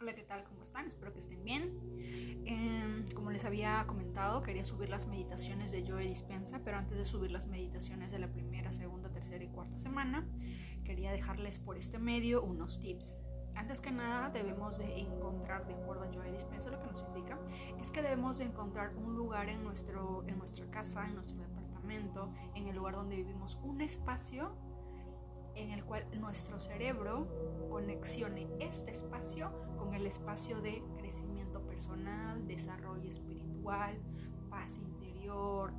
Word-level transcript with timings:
Hola, 0.00 0.14
¿qué 0.14 0.22
tal? 0.22 0.44
¿Cómo 0.44 0.62
están? 0.62 0.86
Espero 0.86 1.12
que 1.12 1.18
estén 1.18 1.42
bien. 1.42 1.76
Em, 2.46 3.04
como 3.16 3.32
les 3.32 3.44
había 3.44 3.84
comentado, 3.88 4.44
quería 4.44 4.62
subir 4.62 4.90
las 4.90 5.08
meditaciones 5.08 5.72
de 5.72 5.84
Joe 5.84 6.06
Dispensa, 6.06 6.60
pero 6.64 6.76
antes 6.76 6.96
de 6.96 7.04
subir 7.04 7.32
las 7.32 7.48
meditaciones 7.48 8.12
de 8.12 8.20
la 8.20 8.30
primera, 8.30 8.70
segunda, 8.70 9.10
tercera 9.10 9.42
y 9.42 9.48
cuarta 9.48 9.76
semana, 9.76 10.24
quería 10.84 11.10
dejarles 11.10 11.58
por 11.58 11.76
este 11.76 11.98
medio 11.98 12.44
unos 12.44 12.78
tips. 12.78 13.16
Antes 13.56 13.80
que 13.80 13.90
nada, 13.90 14.30
debemos 14.30 14.78
de 14.78 15.00
encontrar, 15.00 15.66
de 15.66 15.74
acuerdo 15.74 16.04
a 16.04 16.12
Joe 16.14 16.30
Dispensa, 16.30 16.70
lo 16.70 16.78
que 16.78 16.86
nos 16.86 17.02
indica 17.02 17.36
es 17.80 17.90
que 17.90 18.00
debemos 18.00 18.38
de 18.38 18.44
encontrar 18.44 18.94
un 18.94 19.16
lugar 19.16 19.48
en, 19.48 19.64
nuestro, 19.64 20.22
en 20.28 20.38
nuestra 20.38 20.70
casa, 20.70 21.08
en 21.08 21.16
nuestro 21.16 21.40
departamento, 21.40 22.32
en 22.54 22.68
el 22.68 22.76
lugar 22.76 22.94
donde 22.94 23.16
vivimos, 23.16 23.58
un 23.64 23.80
espacio 23.80 24.56
en 25.58 25.70
el 25.70 25.84
cual 25.84 26.06
nuestro 26.18 26.60
cerebro 26.60 27.26
conexione 27.68 28.48
este 28.60 28.92
espacio 28.92 29.52
con 29.76 29.94
el 29.94 30.06
espacio 30.06 30.60
de 30.60 30.82
crecimiento 30.96 31.66
personal, 31.66 32.46
desarrollo 32.46 33.08
espiritual, 33.08 34.00
paz 34.48 34.78
interior, 34.78 35.72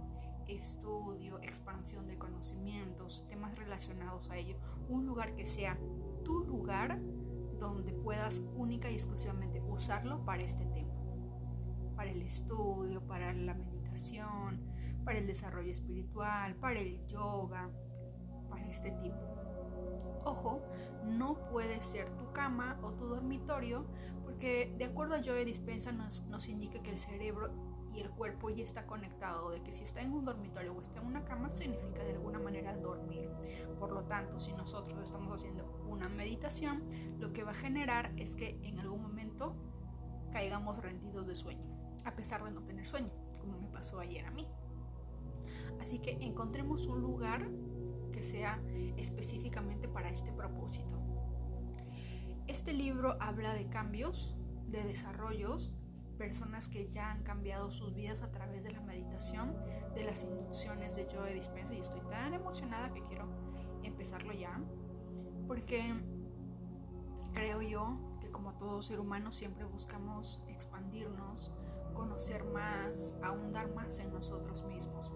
estudio, 0.48 1.40
expansión 1.40 2.08
de 2.08 2.18
conocimientos, 2.18 3.26
temas 3.28 3.56
relacionados 3.58 4.30
a 4.30 4.38
ello. 4.38 4.58
Un 4.90 5.06
lugar 5.06 5.34
que 5.36 5.46
sea 5.46 5.78
tu 6.24 6.44
lugar 6.44 7.00
donde 7.58 7.94
puedas 7.94 8.42
única 8.56 8.90
y 8.90 8.94
exclusivamente 8.94 9.62
usarlo 9.62 10.24
para 10.26 10.44
este 10.44 10.66
tema. 10.66 10.94
Para 11.96 12.12
el 12.12 12.22
estudio, 12.22 13.02
para 13.06 13.34
la 13.34 13.54
meditación, 13.54 14.62
para 15.04 15.20
el 15.20 15.28
desarrollo 15.28 15.72
espiritual, 15.72 16.56
para 16.56 16.80
el 16.80 17.00
yoga, 17.08 17.70
para 18.50 18.68
este 18.68 18.92
tipo. 18.92 19.39
Ojo, 20.26 20.62
no 21.06 21.36
puede 21.50 21.82
ser 21.82 22.10
tu 22.18 22.32
cama 22.32 22.80
o 22.84 22.92
tu 22.92 23.08
dormitorio 23.08 23.86
porque 24.24 24.74
de 24.78 24.86
acuerdo 24.86 25.16
a 25.16 25.24
Joe 25.24 25.44
Dispensa 25.46 25.92
nos, 25.92 26.22
nos 26.24 26.48
indica 26.48 26.82
que 26.82 26.92
el 26.92 27.00
cerebro 27.00 27.52
y 27.94 28.02
el 28.02 28.12
cuerpo 28.12 28.50
ya 28.50 28.64
está 28.64 28.86
conectado, 28.86 29.50
de 29.50 29.62
que 29.62 29.74
si 29.74 29.84
está 29.84 30.02
en 30.02 30.14
un 30.14 30.26
dormitorio 30.26 30.74
o 30.74 30.82
está 30.82 31.00
en 31.00 31.08
una 31.08 31.26
cama 31.26 31.50
significa 31.50 32.04
de 32.04 32.12
alguna 32.12 32.40
manera 32.40 32.76
dormir. 32.78 33.30
Por 33.80 33.92
lo 33.92 34.04
tanto, 34.04 34.40
si 34.40 34.54
nosotros 34.54 35.02
estamos 35.04 35.34
haciendo 35.34 35.66
una 35.88 36.08
meditación, 36.08 36.84
lo 37.18 37.34
que 37.34 37.44
va 37.44 37.52
a 37.52 37.56
generar 37.56 38.14
es 38.18 38.36
que 38.36 38.60
en 38.64 38.80
algún 38.80 39.02
momento 39.02 39.56
caigamos 40.32 40.78
rendidos 40.78 41.26
de 41.26 41.36
sueño, 41.36 41.66
a 42.06 42.16
pesar 42.16 42.44
de 42.44 42.52
no 42.52 42.64
tener 42.64 42.86
sueño, 42.86 43.12
como 43.40 43.58
me 43.58 43.68
pasó 43.68 44.00
ayer 44.00 44.26
a 44.26 44.32
mí. 44.32 44.48
Así 45.80 46.00
que 46.00 46.12
encontremos 46.22 46.86
un 46.88 47.02
lugar 47.02 47.50
que 48.12 48.24
sea 48.24 48.62
específicamente 48.98 49.88
para 49.88 50.10
este 50.10 50.32
propósito. 50.32 51.00
Este 52.48 52.74
libro 52.74 53.18
habla 53.20 53.54
de 53.54 53.70
cambios, 53.70 54.36
de 54.68 54.84
desarrollos, 54.84 55.72
personas 56.18 56.68
que 56.68 56.90
ya 56.90 57.12
han 57.12 57.24
cambiado 57.24 57.72
sus 57.72 57.94
vidas 57.94 58.22
a 58.22 58.32
través 58.32 58.64
de 58.64 58.72
la 58.72 58.82
meditación, 58.82 59.56
de 59.96 60.04
las 60.04 60.24
inducciones 60.24 60.96
de 60.96 61.08
Joe 61.12 61.34
Dispensa 61.34 61.74
y 61.74 61.80
estoy 61.80 62.02
tan 62.02 62.34
emocionada 62.34 62.92
que 62.92 63.02
quiero 63.04 63.28
empezarlo 63.84 64.34
ya, 64.34 64.60
porque 65.48 65.94
creo 67.34 67.62
yo 67.62 68.18
que 68.20 68.30
como 68.30 68.54
todo 68.54 68.82
ser 68.82 69.00
humano 69.00 69.32
siempre 69.32 69.64
buscamos 69.66 70.44
expandirnos, 70.50 71.54
conocer 71.94 72.44
más, 72.46 73.16
ahondar 73.24 73.74
más 73.74 74.00
en 74.00 74.12
nosotros 74.12 74.64
mismos. 74.66 75.14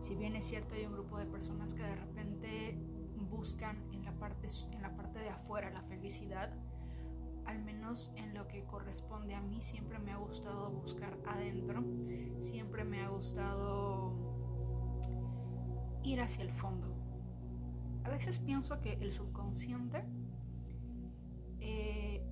Si 0.00 0.16
bien 0.16 0.36
es 0.36 0.46
cierto, 0.46 0.74
hay 0.74 0.84
un 0.86 0.92
grupo 0.92 1.18
de 1.18 1.26
personas 1.26 1.74
que 1.74 1.82
de 1.82 1.96
repente 1.96 2.13
buscan 3.44 3.76
en 3.92 4.02
la 4.06 4.12
parte, 4.12 4.48
en 4.72 4.80
la 4.80 4.96
parte 4.96 5.18
de 5.18 5.28
afuera 5.28 5.68
la 5.68 5.82
felicidad, 5.82 6.50
al 7.44 7.62
menos 7.62 8.10
en 8.16 8.32
lo 8.32 8.48
que 8.48 8.64
corresponde 8.64 9.34
a 9.34 9.42
mí, 9.42 9.60
siempre 9.60 9.98
me 9.98 10.12
ha 10.12 10.16
gustado 10.16 10.70
buscar 10.70 11.18
adentro, 11.26 11.84
siempre 12.38 12.84
me 12.84 13.02
ha 13.02 13.08
gustado 13.08 14.14
ir 16.04 16.22
hacia 16.22 16.42
el 16.42 16.52
fondo. 16.52 16.96
A 18.04 18.08
veces 18.08 18.38
pienso 18.38 18.80
que 18.80 18.94
el 18.94 19.12
subconsciente 19.12 20.06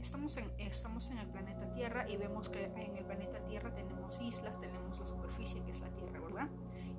estamos 0.00 0.38
en, 0.38 0.50
estamos 0.56 1.10
en 1.10 1.18
el 1.18 1.28
planeta 1.28 1.70
Tierra 1.72 2.08
y 2.08 2.16
vemos 2.16 2.48
que 2.48 2.64
en 2.64 2.96
el 2.96 3.04
planeta 3.04 3.44
Tierra 3.44 3.74
tenemos 3.74 4.18
islas, 4.22 4.58
tenemos 4.58 4.98
la 4.98 5.04
superficie 5.04 5.62
que 5.62 5.72
es 5.72 5.80
la 5.80 5.90
Tierra, 5.90 6.20
¿verdad? 6.20 6.48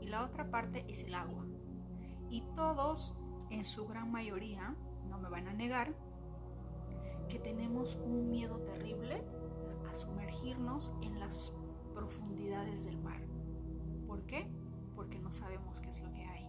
Y 0.01 0.05
la 0.05 0.23
otra 0.23 0.51
parte 0.51 0.85
es 0.87 1.01
el 1.01 1.15
agua. 1.15 1.47
Y 2.29 2.41
todos, 2.53 3.15
en 3.49 3.63
su 3.63 3.87
gran 3.87 4.11
mayoría, 4.11 4.75
no 5.09 5.17
me 5.17 5.29
van 5.29 5.47
a 5.47 5.53
negar, 5.53 5.93
que 7.27 7.39
tenemos 7.39 7.95
un 7.95 8.29
miedo 8.29 8.59
terrible 8.59 9.23
a 9.89 9.95
sumergirnos 9.95 10.93
en 11.01 11.19
las 11.19 11.53
profundidades 11.93 12.85
del 12.85 12.97
mar. 12.97 13.21
¿Por 14.07 14.25
qué? 14.25 14.49
Porque 14.95 15.19
no 15.19 15.31
sabemos 15.31 15.81
qué 15.81 15.89
es 15.89 16.01
lo 16.01 16.11
que 16.11 16.23
hay 16.25 16.43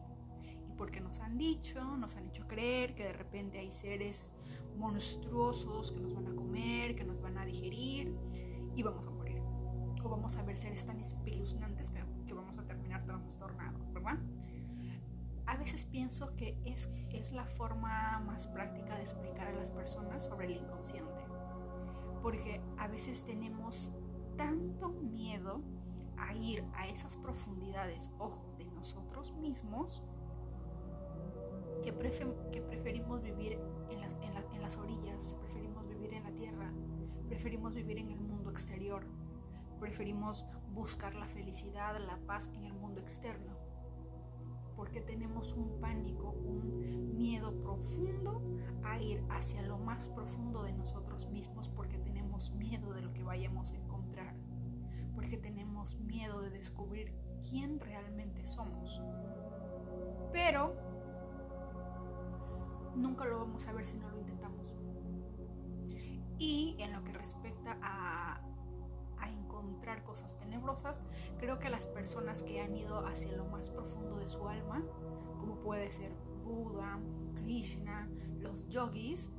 porque 0.77 1.01
nos 1.01 1.21
han 1.21 1.39
dicho, 1.39 1.97
nos 1.97 2.17
han 2.17 2.27
hecho 2.29 2.47
creer 2.47 2.95
que 2.95 3.05
de 3.05 3.13
repente 3.13 3.59
hay 3.59 3.73
seres 3.73 4.33
monstruosos 4.77 5.93
que 5.93 6.01
nos 6.01 6.15
van 6.15 6.27
a 6.27 6.35
comer, 6.35 6.97
que 6.97 7.05
nos 7.05 7.21
van 7.21 7.39
a 7.39 7.45
digerir 7.45 8.15
y 8.75 8.83
vamos 8.83 9.07
a 9.07 9.11
morir. 9.11 9.41
O 10.03 10.09
vamos 10.09 10.37
a 10.37 10.43
ver 10.43 10.57
seres 10.57 10.85
tan 10.85 11.01
espeluznantes 11.01 11.91
que, 11.91 12.05
que 12.27 12.35
vamos 12.35 12.59
a 12.59 12.65
terminar 12.65 13.05
trastornados, 13.05 13.93
¿verdad? 13.93 14.19
A 15.55 15.57
veces 15.57 15.87
pienso 15.87 16.35
que 16.35 16.59
es, 16.65 16.91
es 17.11 17.31
la 17.31 17.47
forma 17.47 18.19
más 18.27 18.49
práctica 18.49 18.97
de 18.97 19.03
explicar 19.03 19.47
a 19.47 19.53
las 19.53 19.71
personas 19.71 20.25
sobre 20.25 20.47
el 20.47 20.57
inconsciente. 20.57 21.25
Porque 22.23 22.61
a 22.77 22.89
veces 22.89 23.25
tenemos 23.25 23.93
tanto 24.37 24.89
miedo 24.89 25.63
a 26.17 26.35
ir 26.35 26.65
a 26.75 26.89
esas 26.89 27.17
profundidades, 27.17 28.11
ojo, 28.19 28.53
de 28.59 28.65
nosotros 28.65 29.33
mismos, 29.35 30.03
que, 31.85 31.93
preferimos 31.93 33.23
vivir 33.23 33.57
en 33.91 34.01
las, 34.01 34.17
en 34.55 34.61
las 34.61 34.77
orillas, 34.77 35.37
preferimos 35.39 35.87
vivir 35.87 36.15
en 36.15 36.25
la 36.25 36.35
tierra, 36.35 36.73
preferimos 37.29 37.73
vivir 37.75 37.99
en 37.99 38.11
el 38.11 38.19
mundo 38.19 38.51
exterior, 38.51 39.07
preferimos 39.79 40.47
buscar 40.73 41.15
la 41.15 41.27
felicidad, 41.27 41.97
la 42.05 42.19
paz 42.27 42.51
en 42.55 42.65
el 42.65 42.75
mundo 42.75 43.01
externo, 43.01 43.54
porque 44.77 45.01
tenemos 45.01 45.53
un 45.53 45.81
pánico, 45.81 46.31
un 46.31 47.15
miedo 47.17 47.53
profundo 47.63 48.43
a 48.85 48.99
ir 48.99 49.25
hacia 49.31 49.63
lo 49.63 49.79
más 49.79 50.09
profundo 50.09 50.63
de 50.63 50.73
nosotros 50.73 51.29
mismos, 51.31 51.69
porque 51.69 51.99
tenemos 51.99 52.51
miedo 52.53 52.93
de 52.93 53.03
lo 53.03 53.13
que 53.13 53.23
vayamos 53.23 53.73
a 53.73 53.77
encontrar, 53.77 54.35
porque 55.15 55.37
tenemos 55.37 55.97
miedo 56.01 56.41
de 56.41 56.51
descubrir 56.51 57.15
quién 57.49 57.79
realmente 57.81 58.45
somos. 58.45 59.01
Pero 60.33 60.75
nunca 62.97 63.25
lo 63.25 63.39
vamos 63.39 63.67
a 63.67 63.73
ver 63.73 63.87
si 63.87 63.99
no 63.99 64.09
lo 64.11 64.19
intentamos. 64.19 64.77
Y 66.39 66.77
en 66.81 66.93
lo 66.93 67.03
que 67.05 67.13
respecta 67.13 67.79
a, 67.81 68.41
encontrar 69.85 70.03
cosas 70.05 70.39
tenebrosas, 70.39 71.03
creo 71.39 71.59
que 71.59 71.69
las 71.69 71.87
personas 71.87 72.43
que 72.43 72.63
han 72.63 72.75
ido 72.75 73.07
hacia 73.07 73.33
lo 73.33 73.45
más 73.45 73.69
profundo 73.69 74.17
de 74.17 74.27
su 74.27 74.49
alma, 74.49 74.83
como 75.39 75.61
puede 75.61 75.93
ser 75.93 76.11
Buda, 76.43 76.99
Krishna, 77.35 78.09
los 78.39 78.67
yogis, 78.71 79.31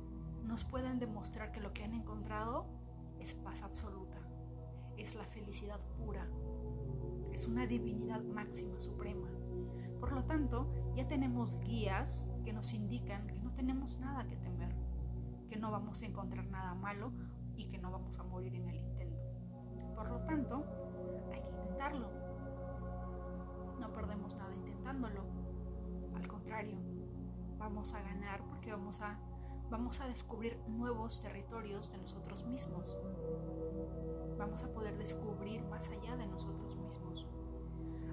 nos 0.44 0.62
pueden 0.62 1.00
demostrar 1.00 1.50
que 1.50 1.60
lo 1.60 1.72
que 1.72 1.82
han 1.82 1.94
encontrado 1.94 2.66
es 3.18 3.34
paz 3.34 3.62
absoluta, 3.62 4.18
es 4.96 5.16
la 5.16 5.24
felicidad 5.24 5.80
pura, 5.96 6.28
es 7.32 7.48
una 7.48 7.66
divinidad 7.66 8.22
máxima, 8.22 8.78
suprema. 8.78 9.28
Por 9.98 10.12
lo 10.12 10.26
tanto, 10.26 10.70
ya 10.94 11.08
tenemos 11.08 11.58
guías 11.64 12.28
que 12.44 12.52
nos 12.52 12.72
indican 12.72 13.26
que 13.26 13.40
no 13.40 13.52
tenemos 13.52 13.98
nada 13.98 14.28
que 14.28 14.36
temer, 14.36 14.76
que 15.48 15.56
no 15.56 15.72
vamos 15.72 16.02
a 16.02 16.06
encontrar 16.06 16.46
nada 16.46 16.74
malo 16.74 17.12
y 17.56 17.64
que 17.64 17.78
no 17.78 17.90
vamos 17.90 18.20
a 18.20 18.22
morir 18.22 18.54
en 18.54 18.68
el. 18.68 18.85
Por 19.96 20.10
lo 20.10 20.18
tanto, 20.20 20.64
hay 21.32 21.40
que 21.40 21.48
intentarlo. 21.48 22.08
No 23.80 23.92
perdemos 23.92 24.36
nada 24.36 24.54
intentándolo. 24.54 25.24
Al 26.14 26.28
contrario, 26.28 26.78
vamos 27.58 27.94
a 27.94 28.02
ganar 28.02 28.44
porque 28.46 28.70
vamos 28.70 29.00
a, 29.00 29.18
vamos 29.70 30.00
a 30.00 30.06
descubrir 30.06 30.58
nuevos 30.68 31.20
territorios 31.20 31.90
de 31.90 31.98
nosotros 31.98 32.44
mismos. 32.44 32.96
Vamos 34.38 34.62
a 34.62 34.72
poder 34.72 34.96
descubrir 34.98 35.64
más 35.64 35.88
allá 35.88 36.16
de 36.16 36.26
nosotros 36.26 36.76
mismos. 36.76 37.26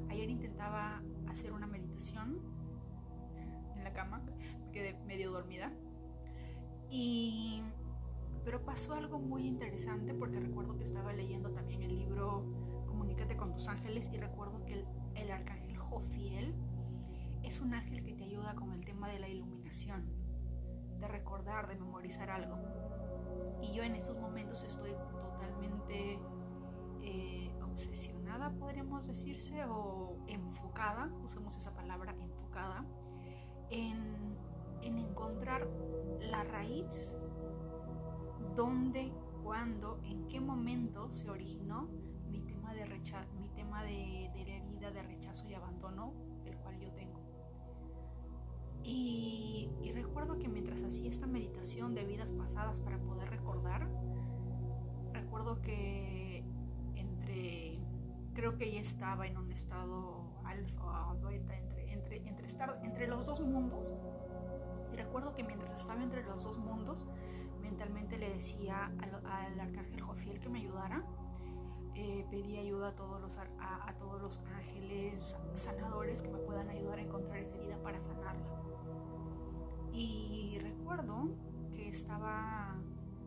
Ayer 0.09 0.29
intentaba 0.29 1.01
hacer 1.27 1.51
una 1.51 1.67
meditación 1.67 2.39
en 3.75 3.83
la 3.83 3.93
cama, 3.93 4.21
me 4.65 4.71
quedé 4.71 4.93
medio 5.05 5.31
dormida. 5.31 5.71
Y 6.89 7.61
pero 8.43 8.63
pasó 8.63 8.93
algo 8.93 9.19
muy 9.19 9.47
interesante 9.47 10.13
porque 10.13 10.39
recuerdo 10.39 10.77
que 10.77 10.83
estaba 10.83 11.13
leyendo 11.13 11.51
también 11.51 11.83
el 11.83 11.95
libro 11.97 12.45
Comunícate 12.87 13.35
con 13.35 13.53
tus 13.53 13.67
ángeles 13.67 14.09
y 14.13 14.17
recuerdo 14.17 14.63
que 14.65 14.73
el, 14.73 14.85
el 15.15 15.31
arcángel 15.31 15.77
Jofiel 15.77 16.53
es 17.43 17.61
un 17.61 17.73
ángel 17.73 18.03
que 18.03 18.13
te 18.13 18.23
ayuda 18.23 18.55
con 18.55 18.71
el 18.71 18.83
tema 18.83 19.09
de 19.09 19.19
la 19.19 19.27
iluminación, 19.27 20.05
de 20.99 21.07
recordar, 21.07 21.67
de 21.67 21.75
memorizar 21.75 22.29
algo. 22.29 22.57
Y 23.61 23.73
yo 23.73 23.83
en 23.83 23.95
estos 23.95 24.17
momentos 24.17 24.63
estoy 24.63 24.91
totalmente 25.19 26.19
eh, 27.01 27.51
obsesionada, 27.61 28.51
podríamos 28.51 29.07
decirse, 29.07 29.63
o 29.65 30.17
enfocada, 30.27 31.11
usemos 31.23 31.57
esa 31.57 31.73
palabra, 31.73 32.15
enfocada, 32.19 32.85
en, 33.69 34.37
en 34.81 34.97
encontrar 34.97 35.67
la 36.19 36.43
raíz, 36.43 37.17
dónde, 38.55 39.11
cuándo, 39.43 39.99
en 40.03 40.27
qué 40.27 40.39
momento 40.39 41.11
se 41.11 41.29
originó 41.29 41.89
mi 42.29 42.41
tema 42.41 42.73
de, 42.73 42.85
mi 43.39 43.49
tema 43.49 43.83
de, 43.83 44.31
de 44.33 44.45
la 44.45 44.55
herida 44.55 44.91
de 44.91 45.03
rechazo 45.03 45.47
y 45.47 45.53
abandono 45.53 46.13
del 46.43 46.57
cual 46.57 46.79
yo 46.79 46.91
tengo. 46.93 47.19
Y, 48.83 49.69
y, 49.81 49.91
recuerdo 49.93 50.39
que 50.39 50.49
mientras 50.49 50.83
hacía 50.83 51.09
esta 51.09 51.25
meditación 51.25 51.95
de 51.95 52.03
vidas 52.03 52.33
pasadas 52.33 52.81
para 52.81 52.99
poder 52.99 53.29
recordar, 53.29 53.87
recuerdo 55.13 55.61
que 55.61 56.43
entre, 56.95 57.79
creo 58.33 58.57
que 58.57 58.71
ya 58.71 58.81
estaba 58.81 59.25
en 59.25 59.37
un 59.37 59.51
estado 59.51 60.33
alfa, 60.43 61.55
entre, 61.55 61.93
entre, 61.93 62.27
entre, 62.27 62.45
estar 62.45 62.79
entre 62.83 63.07
los 63.07 63.25
dos 63.25 63.39
mundos. 63.39 63.93
Y 64.91 64.95
recuerdo 64.97 65.33
que 65.33 65.43
mientras 65.43 65.79
estaba 65.79 66.03
entre 66.03 66.23
los 66.23 66.43
dos 66.43 66.57
mundos, 66.57 67.07
mentalmente 67.73 68.19
le 68.19 68.29
decía 68.29 68.91
al, 69.01 69.59
arcángel 69.59 69.99
Jofiel 69.99 70.39
que 70.39 70.47
me 70.47 70.59
ayudara 70.59 71.03
eh, 71.95 72.23
pedí 72.29 72.57
ayuda 72.57 72.89
a 72.89 72.95
todos, 72.95 73.19
los, 73.19 73.37
a, 73.37 73.95
todos 73.97 74.21
los 74.21 74.39
ángeles 74.55 75.35
sanadores 75.53 76.21
que 76.21 76.27
me 76.27 76.37
puedan 76.37 76.69
ayudar 76.69 76.99
a 76.99 77.01
encontrar 77.01 77.37
esa 77.37 77.55
herida 77.55 77.77
para 77.83 77.99
sanarla. 78.01 78.45
Y 79.91 80.57
recuerdo 80.59 81.29
que 81.71 81.89
estaba 81.89 82.75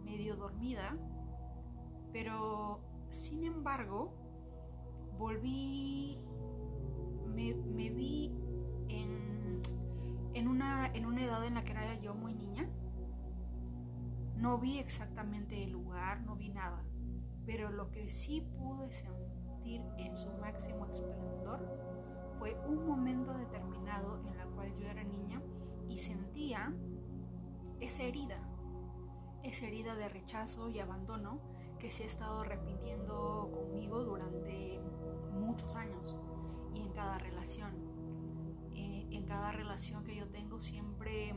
medio 0.04 0.36
dormida, 0.36 0.96
pero 2.12 2.80
sin 3.10 3.44
embargo 3.44 4.12
volví, 5.16 6.18
me, 7.34 7.52
vi 7.52 8.32
en, 8.88 9.60
en, 10.34 10.48
una, 10.48 10.88
en 10.92 11.06
una 11.06 11.24
edad 11.24 11.44
en 11.44 11.54
la 11.54 11.62
que 11.62 11.70
era 11.70 11.94
yo 12.00 12.14
muy 12.14 12.34
niña. 12.34 12.45
No 14.36 14.58
vi 14.58 14.78
exactamente 14.78 15.64
el 15.64 15.72
lugar, 15.72 16.20
no 16.22 16.36
vi 16.36 16.50
nada 16.50 16.84
pero 17.46 17.70
lo 17.70 17.90
que 17.92 18.10
sí 18.10 18.40
pude 18.58 18.92
sentir 18.92 19.80
en 19.96 20.16
su 20.16 20.30
máximo 20.32 20.86
esplendor 20.86 21.64
fue 22.38 22.58
un 22.66 22.86
momento 22.86 23.32
determinado 23.32 24.20
en 24.26 24.36
la 24.36 24.44
cual 24.46 24.74
yo 24.74 24.86
era 24.86 25.04
niña 25.04 25.40
y 25.88 25.98
sentía 25.98 26.74
esa 27.80 28.02
herida, 28.02 28.42
esa 29.44 29.66
herida 29.66 29.94
de 29.94 30.08
rechazo 30.08 30.68
y 30.68 30.80
abandono 30.80 31.40
que 31.78 31.92
se 31.92 32.02
ha 32.02 32.06
estado 32.06 32.42
repitiendo 32.42 33.50
conmigo 33.54 34.02
durante 34.02 34.80
muchos 35.32 35.76
años 35.76 36.16
y 36.74 36.82
en 36.82 36.92
cada 36.92 37.18
relación. 37.18 37.72
Eh, 38.74 39.06
en 39.10 39.24
cada 39.24 39.52
relación 39.52 40.04
que 40.04 40.16
yo 40.16 40.28
tengo 40.28 40.60
siempre 40.60 41.34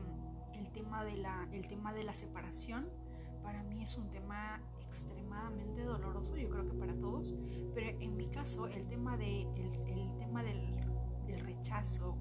el 0.60 0.70
tema 0.72 1.04
de 1.04 1.18
la, 1.18 1.48
el 1.52 1.68
tema 1.68 1.94
de 1.94 2.04
la 2.04 2.14
separación 2.14 2.88
para 3.42 3.64
mí 3.64 3.82
es 3.82 3.98
un 3.98 4.10
tema 4.10 4.62
extremadamente 4.82 5.84
doloroso, 5.84 6.36
yo 6.36 6.50
creo 6.50 6.66
que 6.66 6.74
para 6.74 6.94
todos, 6.96 7.34
pero 7.74 7.98
en 8.00 8.18
mi 8.18 8.28
caso 8.28 8.68
el 8.68 8.88
tema, 8.88 9.18
de, 9.18 9.42
el, 9.56 10.18
tema 10.18 10.44
del, 10.44 10.76
del 11.26 11.40
rechazo, 11.40 12.18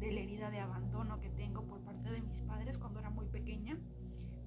de 0.00 0.10
la 0.10 0.20
herida 0.20 0.50
de 0.50 0.58
abandono 0.58 1.20
que 1.20 1.30
tengo 1.30 1.64
por 1.66 1.80
parte 1.82 2.10
de 2.10 2.20
mis 2.20 2.40
padres 2.40 2.78
cuando 2.78 3.00
era 3.00 3.10
muy 3.10 3.26
pequeña, 3.26 3.78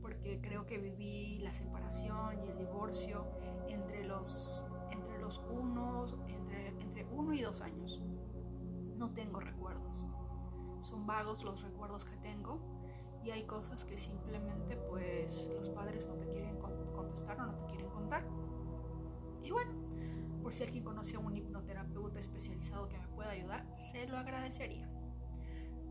porque 0.01 0.42
creo 0.42 0.65
que 0.65 0.77
viví 0.77 1.39
la 1.39 1.53
separación 1.53 2.44
y 2.44 2.47
el 2.47 2.57
divorcio 2.57 3.25
entre 3.69 4.03
los, 4.03 4.65
entre 4.92 5.19
los 5.19 5.42
unos, 5.50 6.18
entre, 6.27 6.69
entre 6.81 7.06
uno 7.06 7.33
y 7.33 7.42
dos 7.42 7.62
años. 7.62 8.01
No 8.97 9.13
tengo 9.13 9.39
recuerdos. 9.39 10.06
Son 10.81 11.06
vagos 11.06 11.44
los 11.44 11.62
recuerdos 11.63 12.06
que 12.06 12.18
tengo 12.18 12.75
y 13.25 13.31
hay 13.31 13.44
cosas 13.44 13.83
que 13.86 13.98
simplemente 13.98 14.77
pues 14.77 15.50
los 15.56 15.69
padres 15.69 16.07
no 16.07 16.13
te 16.16 16.27
quieren 16.27 16.57
contestar 16.94 17.39
o 17.39 17.45
no 17.48 17.56
te 17.56 17.66
quieren 17.66 17.89
contar. 17.89 18.24
Y 19.42 19.50
bueno, 19.50 19.72
por 20.44 20.54
si 20.54 20.63
alguien 20.63 20.83
conoce 20.83 21.16
a 21.16 21.19
un 21.19 21.36
hipnoterapeuta 21.36 22.19
especializado 22.19 22.88
que 22.88 23.00
me 23.00 23.07
pueda 23.07 23.31
ayudar, 23.31 23.66
se 23.75 24.07
lo 24.07 24.18
agradecería. 24.18 24.88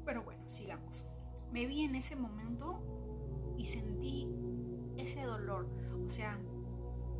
Pero 0.05 0.23
bueno, 0.23 0.49
sigamos. 0.49 1.05
Me 1.51 1.67
vi 1.67 1.83
en 1.83 1.97
ese 1.97 2.15
momento 2.15 3.55
y 3.59 3.65
sentí 3.65 4.29
ese 4.97 5.23
dolor. 5.23 5.69
O 6.05 6.09
sea, 6.09 6.39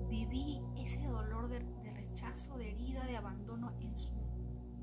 viví 0.09 0.61
ese 0.77 1.05
dolor 1.07 1.49
de, 1.49 1.59
de 1.83 1.91
rechazo, 1.93 2.57
de 2.57 2.71
herida, 2.71 3.05
de 3.07 3.17
abandono 3.17 3.73
en 3.81 3.97
su, 3.97 4.13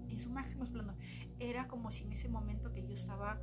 en 0.10 0.20
su 0.20 0.30
máximo 0.30 0.66
esplendor. 0.66 0.98
Era 1.40 1.70
como 1.70 1.90
si 1.92 2.04
en 2.04 2.12
ese 2.12 2.28
momento 2.28 2.74
que 2.74 2.86
yo 2.86 2.94
estaba 2.94 3.40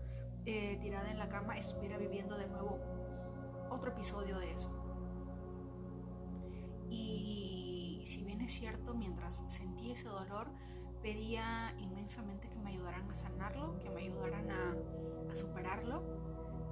eh, 0.48 0.78
tirada 0.80 1.10
en 1.10 1.18
la 1.18 1.28
cama 1.28 1.58
estuviera 1.58 1.98
viviendo 1.98 2.38
de 2.38 2.48
nuevo 2.48 2.78
otro 3.68 3.90
episodio 3.90 4.38
de 4.38 4.50
eso. 4.52 4.70
Y 6.88 8.00
si 8.06 8.24
bien 8.24 8.40
es 8.40 8.52
cierto, 8.52 8.94
mientras 8.94 9.44
sentí 9.48 9.90
ese 9.90 10.08
dolor, 10.08 10.48
pedía 11.02 11.74
inmensamente 11.78 12.48
que 12.48 12.58
me 12.60 12.70
ayudaran 12.70 13.10
a 13.10 13.14
sanarlo, 13.14 13.78
que 13.78 13.90
me 13.90 14.00
ayudaran 14.00 14.50
a, 14.50 14.74
superarlo, 15.34 16.02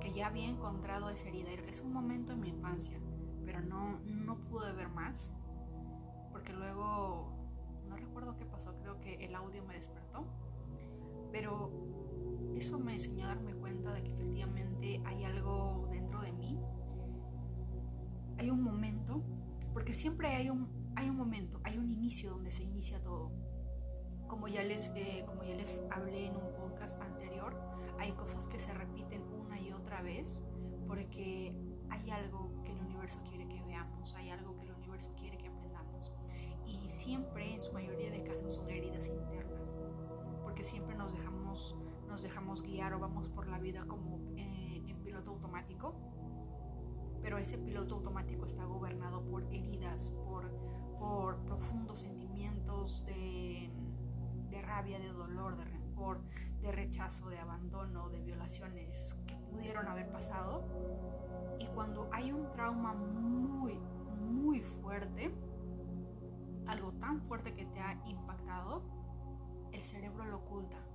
que 0.01 0.15
ya 0.15 0.29
había 0.29 0.49
encontrado 0.49 1.11
esa 1.11 1.29
herida. 1.29 1.51
Es 1.69 1.83
un 1.83 1.93
momento 1.93 2.33
en 2.33 2.41
mi 2.41 2.49
infancia, 2.49 2.99
pero 3.45 3.61
no, 3.61 4.01
no 4.07 4.39
pude 4.39 4.73
ver 4.73 4.89
más, 4.89 5.33
porque 6.33 6.55
luego, 6.55 7.31
no 7.89 7.97
recuerdo 7.97 8.35
qué 8.37 8.47
pasó, 8.47 8.75
creo 8.79 8.99
que 9.01 9.23
el 9.25 9.35
audio 9.35 9.63
me 9.65 9.75
despertó, 9.75 10.25
pero 11.31 11.96
eso 12.59 12.79
me 12.79 12.95
enseñó 12.95 13.25
a 13.25 13.29
darme 13.29 13.55
cuenta 13.55 13.93
de 13.93 14.03
que 14.03 14.13
efectivamente 14.13 15.03
hay 15.05 15.25
algo 15.25 15.89
dentro 15.91 16.23
de 16.23 16.33
mí. 16.33 16.59
Hay 18.39 18.51
un 18.51 18.63
momento, 18.63 19.23
porque 19.73 19.95
siempre 19.95 20.29
hay 20.29 20.51
un, 20.51 20.93
hay 20.97 21.09
un 21.09 21.17
momento, 21.17 21.61
hay 21.65 21.79
un 21.79 21.91
inicio 21.91 22.31
donde 22.31 22.51
se 22.53 22.65
inicia 22.65 23.03
todo. 23.03 23.33
Como 24.27 24.49
ya, 24.49 24.63
les, 24.65 24.91
eh, 24.97 25.25
como 25.27 25.45
ya 25.45 25.55
les 25.55 25.83
hablé 25.91 26.27
en 26.27 26.37
un 26.37 26.53
podcast 26.55 27.01
anterior, 27.01 27.57
hay 27.99 28.13
cosas 28.13 28.49
que 28.49 28.59
se 28.59 28.73
repiten 28.73 29.23
una 29.23 29.61
y 29.61 29.73
otra 29.73 30.03
vez 30.03 30.43
porque 30.87 31.55
hay 31.91 32.11
algo 32.11 32.51
que 32.65 32.73
el 32.73 32.81
universo 32.81 33.21
quiere 33.29 33.47
que 33.47 33.63
veamos, 33.63 34.15
hay 34.15 34.31
algo 34.31 34.57
que 34.57 34.65
el 34.65 34.73
universo 34.73 35.13
quiere 35.17 35.37
que 35.39 35.49
aprendamos. 35.49 36.13
Y 36.67 36.89
siempre, 36.89 37.55
en 37.55 37.61
su 37.61 37.73
mayoría 37.73 38.11
de 38.11 38.23
casos, 38.23 38.55
son 38.55 38.69
heridas 38.69 39.09
internas, 39.09 39.77
porque 40.43 40.65
siempre 40.65 40.97
nos 40.97 41.13
dejamos 41.13 41.77
nos 42.07 42.23
dejamos 42.23 42.63
guiar 42.63 42.95
o 42.95 42.99
vamos 42.99 43.29
por 43.29 43.49
la 43.49 43.59
vida 43.59 43.85
como 43.87 44.21
eh, 44.37 44.83
en 44.87 45.03
piloto 45.03 45.33
automático, 45.33 45.95
pero 47.23 47.39
ese 47.39 47.59
piloto 47.59 47.97
automático 47.97 48.45
está 48.45 48.65
gobernado 48.65 49.23
por 49.25 49.43
heridas, 49.53 50.11
por, 50.11 50.51
por 50.99 51.37
profundos 51.45 52.01
sentimientos 52.01 53.05
de, 53.07 53.71
de 54.51 54.63
rabia, 54.63 54.99
de 54.99 55.09
dolor, 55.09 55.57
de 55.57 55.65
rencor, 55.65 56.21
de 56.61 56.73
rechazo, 56.73 57.29
de 57.29 57.39
abandono, 57.39 58.09
de 58.11 58.21
violaciones 58.21 59.17
que 59.27 59.37
pudieron 59.37 59.89
haber 59.89 60.11
pasado. 60.11 60.65
Y 61.59 61.67
cuando 61.67 62.09
hay 62.13 62.33
un 62.33 62.51
trauma 62.53 62.95
muy, 62.95 63.79
muy 64.21 64.61
fuerte, 64.61 65.33
algo 66.67 66.93
tan 66.93 67.21
fuerte 67.23 67.55
que 67.55 67.67
te 67.67 67.81
ha 67.81 68.01
impactado, 68.07 68.83
el 69.73 69.83
cerebro 69.83 70.25
lo 70.25 70.39
oculta 70.39 70.86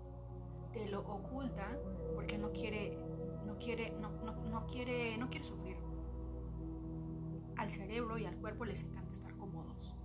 te 0.73 0.87
lo 0.89 1.01
oculta 1.01 1.77
porque 2.15 2.37
no 2.37 2.51
quiere, 2.51 2.97
no 3.45 3.57
quiere, 3.57 3.91
no, 3.99 4.09
no, 4.49 4.65
quiere, 4.65 5.17
no 5.17 5.29
quiere 5.29 5.45
sufrir. 5.45 5.77
Al 7.57 7.71
cerebro 7.71 8.17
y 8.17 8.25
al 8.25 8.35
cuerpo 8.37 8.65
les 8.65 8.83
encanta 8.83 9.11
estar 9.11 9.35
cómodos. 9.37 9.95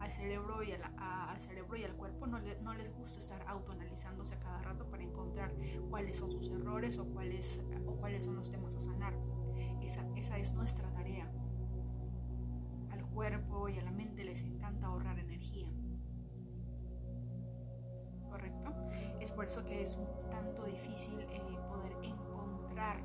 Al 0.00 0.12
cerebro 0.12 0.62
y, 0.62 0.72
al 0.72 1.40
cerebro 1.40 1.76
y 1.76 1.84
al 1.84 1.94
cuerpo 1.94 2.26
no, 2.26 2.38
no, 2.62 2.74
les 2.74 2.94
gusta 2.94 3.18
estar 3.18 3.42
autoanalizándose 3.48 4.34
a 4.34 4.38
cada 4.38 4.62
rato 4.62 4.88
para 4.88 5.02
encontrar 5.02 5.54
cuáles 5.90 6.18
son 6.18 6.30
sus 6.30 6.48
errores 6.50 6.98
o 6.98 7.06
cuáles, 7.06 7.60
o 7.86 7.96
cuáles 7.96 8.24
son 8.24 8.36
los 8.36 8.50
temas 8.50 8.74
a 8.76 8.80
sanar. 8.80 9.14
Esa, 9.82 10.06
esa 10.16 10.38
es 10.38 10.52
nuestra 10.52 10.90
tarea. 10.92 11.30
Al 12.90 13.02
cuerpo 13.08 13.68
y 13.68 13.78
a 13.78 13.82
la 13.82 13.92
mente 13.92 14.24
les 14.24 14.42
encanta 14.42 14.86
ahorrar 14.86 15.18
energía. 15.18 15.68
Es 19.20 19.32
por 19.32 19.46
eso 19.46 19.64
que 19.64 19.82
es 19.82 19.98
tanto 20.30 20.64
difícil 20.64 21.18
eh, 21.20 21.40
poder 21.68 21.96
encontrar 22.02 23.02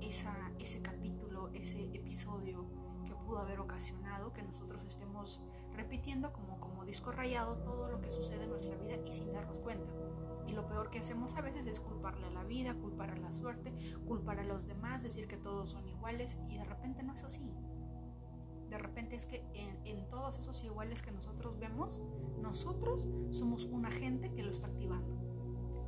esa, 0.00 0.34
ese 0.58 0.80
capítulo, 0.80 1.50
ese 1.52 1.84
episodio 1.94 2.66
que 3.04 3.14
pudo 3.14 3.40
haber 3.40 3.60
ocasionado 3.60 4.32
que 4.32 4.42
nosotros 4.42 4.82
estemos 4.84 5.42
repitiendo 5.74 6.32
como, 6.32 6.58
como 6.60 6.84
disco 6.84 7.12
rayado 7.12 7.58
todo 7.58 7.90
lo 7.90 8.00
que 8.00 8.10
sucede 8.10 8.44
en 8.44 8.50
nuestra 8.50 8.76
vida 8.76 8.96
y 9.06 9.12
sin 9.12 9.32
darnos 9.32 9.58
cuenta. 9.58 9.92
Y 10.46 10.52
lo 10.52 10.66
peor 10.66 10.90
que 10.90 10.98
hacemos 10.98 11.34
a 11.34 11.40
veces 11.40 11.66
es 11.66 11.80
culparle 11.80 12.26
a 12.26 12.30
la 12.30 12.44
vida, 12.44 12.74
culpar 12.74 13.10
a 13.10 13.16
la 13.16 13.32
suerte, 13.32 13.72
culpar 14.06 14.38
a 14.40 14.44
los 14.44 14.66
demás, 14.66 15.02
decir 15.02 15.26
que 15.26 15.36
todos 15.36 15.70
son 15.70 15.86
iguales 15.88 16.38
y 16.48 16.56
de 16.56 16.64
repente 16.64 17.02
no 17.02 17.14
es 17.14 17.24
así. 17.24 17.50
De 18.74 18.78
repente 18.78 19.14
es 19.14 19.26
que 19.26 19.44
en, 19.54 20.08
todos 20.08 20.38
esos 20.38 20.62
iguales 20.64 21.02
que 21.02 21.12
nosotros 21.12 21.58
vemos, 21.58 22.02
nosotros 22.40 23.08
somos 23.30 23.64
un 23.64 23.86
agente 23.86 24.32
está 24.54 24.68
activando. 24.68 25.18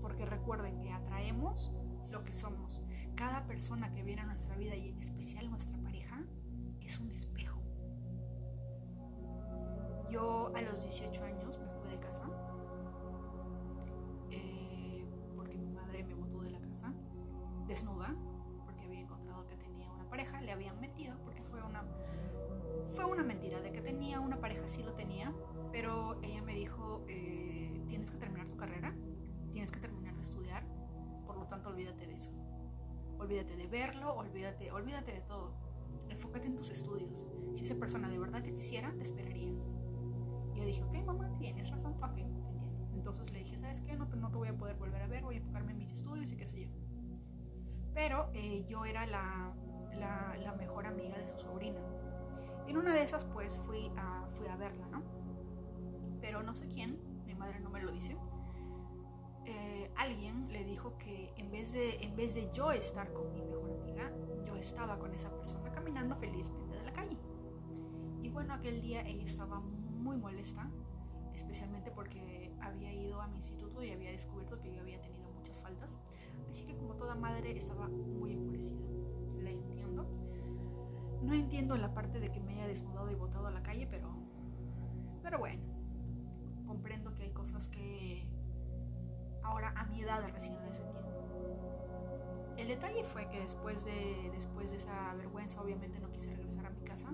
Porque 0.02 0.26
recuerden 0.26 0.80
que 0.80 0.92
atraemos 0.92 1.73
lo 2.11 2.23
que 2.25 2.35
somos. 2.35 2.82
Cada 3.14 3.46
persona 3.46 3.92
que 3.92 4.02
viene 4.02 4.23
a 4.23 4.26
nuestra 4.26 4.56
vida 4.56 4.75
y 4.75 4.90
en 4.90 4.99
especial 4.99 5.49
nuestra 5.50 5.78
pareja 5.78 6.23
es 6.80 7.00
un 7.00 7.11
espejo. 7.11 7.61
Yo 10.11 10.52
a 10.54 10.62
los 10.62 10.82
18 10.82 11.25
años 11.25 11.58
me 11.58 11.66
fui 11.68 11.90
de 11.90 11.99
casa 11.99 12.23
eh, 14.30 15.04
porque 15.35 15.56
mi 15.58 15.68
madre 15.68 16.04
me 16.04 16.14
botó 16.14 16.40
de 16.42 16.50
la 16.50 16.61
casa 16.61 16.92
desnuda 17.66 18.14
porque 18.64 18.85
había 18.85 19.00
encontrado 19.00 19.46
que 19.46 19.56
tenía 19.56 19.90
una 19.90 20.08
pareja, 20.08 20.40
le 20.40 20.52
habían 20.52 20.80
metido 20.80 21.18
porque 21.25 21.42
fue 21.42 21.61
una 21.62 21.85
fue 22.88 23.04
una 23.04 23.25
mentira 23.25 23.61
de 23.61 23.73
que 23.73 23.80
tenía 23.80 24.20
una 24.20 24.40
pareja, 24.40 24.68
sí 24.68 24.82
lo 24.85 24.94
tenía, 24.94 25.35
pero 25.73 26.20
ella 26.23 26.40
me 26.42 26.54
dijo 26.54 27.04
eh, 27.08 27.82
tienes 27.88 28.11
que 28.11 28.16
terminar 28.16 28.36
carrera, 28.66 28.94
tienes 29.50 29.70
que 29.70 29.78
terminar 29.78 30.14
de 30.16 30.23
estudiar, 30.23 30.66
por 31.25 31.37
lo 31.37 31.46
tanto 31.46 31.70
olvídate 31.70 32.06
de 32.06 32.14
eso, 32.14 32.32
olvídate 33.18 33.56
de 33.56 33.66
verlo, 33.66 34.14
olvídate, 34.14 34.73
olvídate 34.73 35.12
de 35.12 35.20
todo, 35.20 35.54
enfócate 36.11 36.49
en 36.49 36.56
tus 36.56 36.70
estudios. 36.70 37.26
Si 37.54 37.64
esa 37.64 37.76
persona 37.76 38.08
de 38.08 38.18
verdad 38.18 38.42
te 38.42 38.52
quisiera, 38.52 38.92
te 38.94 39.02
esperaría. 39.02 39.52
Y 40.54 40.58
yo 40.58 40.64
dije, 40.64 40.82
ok, 40.82 40.94
mamá, 41.06 41.30
tienes 41.38 41.70
razón, 41.70 41.94
ok, 42.02 42.14
te 42.14 42.23
entiendo. 42.23 42.88
Entonces 42.94 43.32
le 43.32 43.38
dije, 43.38 43.56
¿sabes 43.56 43.80
qué? 43.80 43.96
No, 43.96 44.06
no 44.06 44.30
te 44.30 44.37
voy 44.37 44.49
a 44.49 44.56
poder 44.56 44.76
volver 44.76 45.02
a 45.02 45.06
ver, 45.06 45.23
voy 45.23 45.37
a 45.37 45.38
enfocarme 45.38 45.73
en 45.73 45.78
mis 45.78 45.92
estudios 45.92 46.32
y 46.32 46.37
qué 46.37 46.44
sé 46.44 46.64
yo. 46.64 46.70
Pero 47.94 48.30
eh, 48.35 48.66
yo 48.68 48.85
era 48.85 49.06
la, 49.06 49.54
la, 49.96 50.54
mejor 50.58 50.87
amiga 50.87 51.16
de 51.16 51.28
su 51.28 51.38
sobrina. 51.38 51.80
En 52.66 52.76
una 52.76 52.94
de 52.94 53.02
esas, 53.02 53.25
pues 53.25 53.56
fui 53.58 53.90
a, 53.96 54.26
fui 54.28 54.49
a 54.49 54.56
verla, 54.56 54.87
¿no? 54.88 55.02
Pero 56.20 56.42
no 56.42 56.54
sé 56.56 56.68
quién, 56.68 56.99
mi 57.26 57.35
madre 57.35 57.61
no 57.61 57.70
me 57.70 57.80
lo 57.80 57.90
dice. 57.92 58.16
Eh, 59.46 59.90
alguien 59.96 60.48
le 60.50 60.64
dijo 60.64 60.98
que 60.98 61.32
en 61.36 61.52
vez, 61.52 61.72
de, 61.72 62.02
en 62.02 62.16
vez 62.16 62.34
de 62.34 62.50
yo 62.50 62.72
estar 62.72 63.12
con 63.12 63.32
mi 63.32 63.42
mejor 63.42 63.70
amiga, 63.80 64.10
yo 64.44 64.56
estaba 64.56 64.98
con 64.98 65.14
esa 65.14 65.30
persona 65.30 65.70
caminando 65.70 66.16
felizmente 66.16 66.74
de 66.74 66.82
la 66.82 66.92
calle. 66.92 67.16
Y 68.22 68.28
bueno, 68.28 68.54
aquel 68.54 68.82
día 68.82 69.02
ella 69.02 69.22
estaba 69.22 69.60
muy 69.60 70.16
molesta, 70.16 70.68
especialmente 71.32 71.92
porque 71.92 72.52
había 72.60 72.92
ido 72.92 73.20
a 73.20 73.28
mi 73.28 73.36
instituto 73.36 73.84
y 73.84 73.92
había 73.92 74.10
descubierto 74.10 74.58
que 74.58 74.74
yo 74.74 74.80
había 74.80 75.00
tenido 75.00 75.30
muchas 75.30 75.60
faltas. 75.60 76.00
Así 76.50 76.64
que 76.64 76.76
como 76.76 76.94
toda 76.96 77.14
madre 77.14 77.56
estaba 77.56 77.88
muy 77.88 78.32
enfurecida. 78.32 78.80
La 79.38 79.50
entiendo. 79.50 80.06
No 81.22 81.34
entiendo 81.34 81.76
la 81.76 81.94
parte 81.94 82.18
de 82.18 82.30
que 82.30 82.40
me 82.40 82.54
haya 82.54 82.66
desnudado 82.66 83.10
y 83.12 83.14
botado 83.14 83.46
a 83.46 83.52
la 83.52 83.62
calle, 83.62 83.86
pero... 83.86 84.12
Pero 85.22 85.38
bueno. 85.38 85.62
Comprendo 86.66 87.14
que 87.14 87.22
hay 87.22 87.30
cosas 87.30 87.68
que 87.68 88.28
ahora 89.46 89.72
a 89.76 89.84
mi 89.84 90.02
edad 90.02 90.22
recién 90.32 90.62
las 90.64 90.78
entiendo. 90.78 91.06
El 92.56 92.68
detalle 92.68 93.04
fue 93.04 93.28
que 93.28 93.40
después 93.40 93.84
de, 93.84 94.30
después 94.32 94.70
de 94.70 94.76
esa 94.76 95.14
vergüenza 95.14 95.60
obviamente 95.60 96.00
no 96.00 96.10
quise 96.10 96.34
regresar 96.34 96.66
a 96.66 96.70
mi 96.70 96.80
casa 96.80 97.12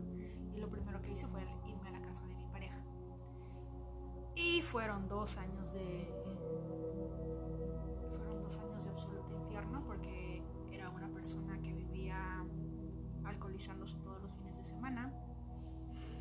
y 0.55 0.59
lo 0.59 0.69
primero 0.71 1.03
que 1.03 1.13
hice 1.13 1.27
fue 1.27 1.43
irme 1.67 1.89
a 1.89 1.93
la 1.93 2.01
casa 2.01 2.25
de 2.27 2.35
mi 2.37 2.47
pareja. 2.47 2.81
Y 4.35 4.63
fueron 4.63 5.09
dos 5.09 5.37
años 5.37 5.73
de... 5.73 6.11
Fueron 8.11 8.43
dos 8.43 8.59
años 8.59 8.85
de 8.85 8.91
absoluto 8.91 9.35
infierno 9.35 9.85
porque 9.85 10.43
era 10.71 10.91
una 10.91 11.09
persona 11.09 11.61
que 11.61 11.73
vivía 11.73 12.47
alcoholizándose 13.25 13.99
todos 13.99 14.23
los 14.23 14.33
fines 14.33 14.57
de 14.57 14.65
semana, 14.65 15.13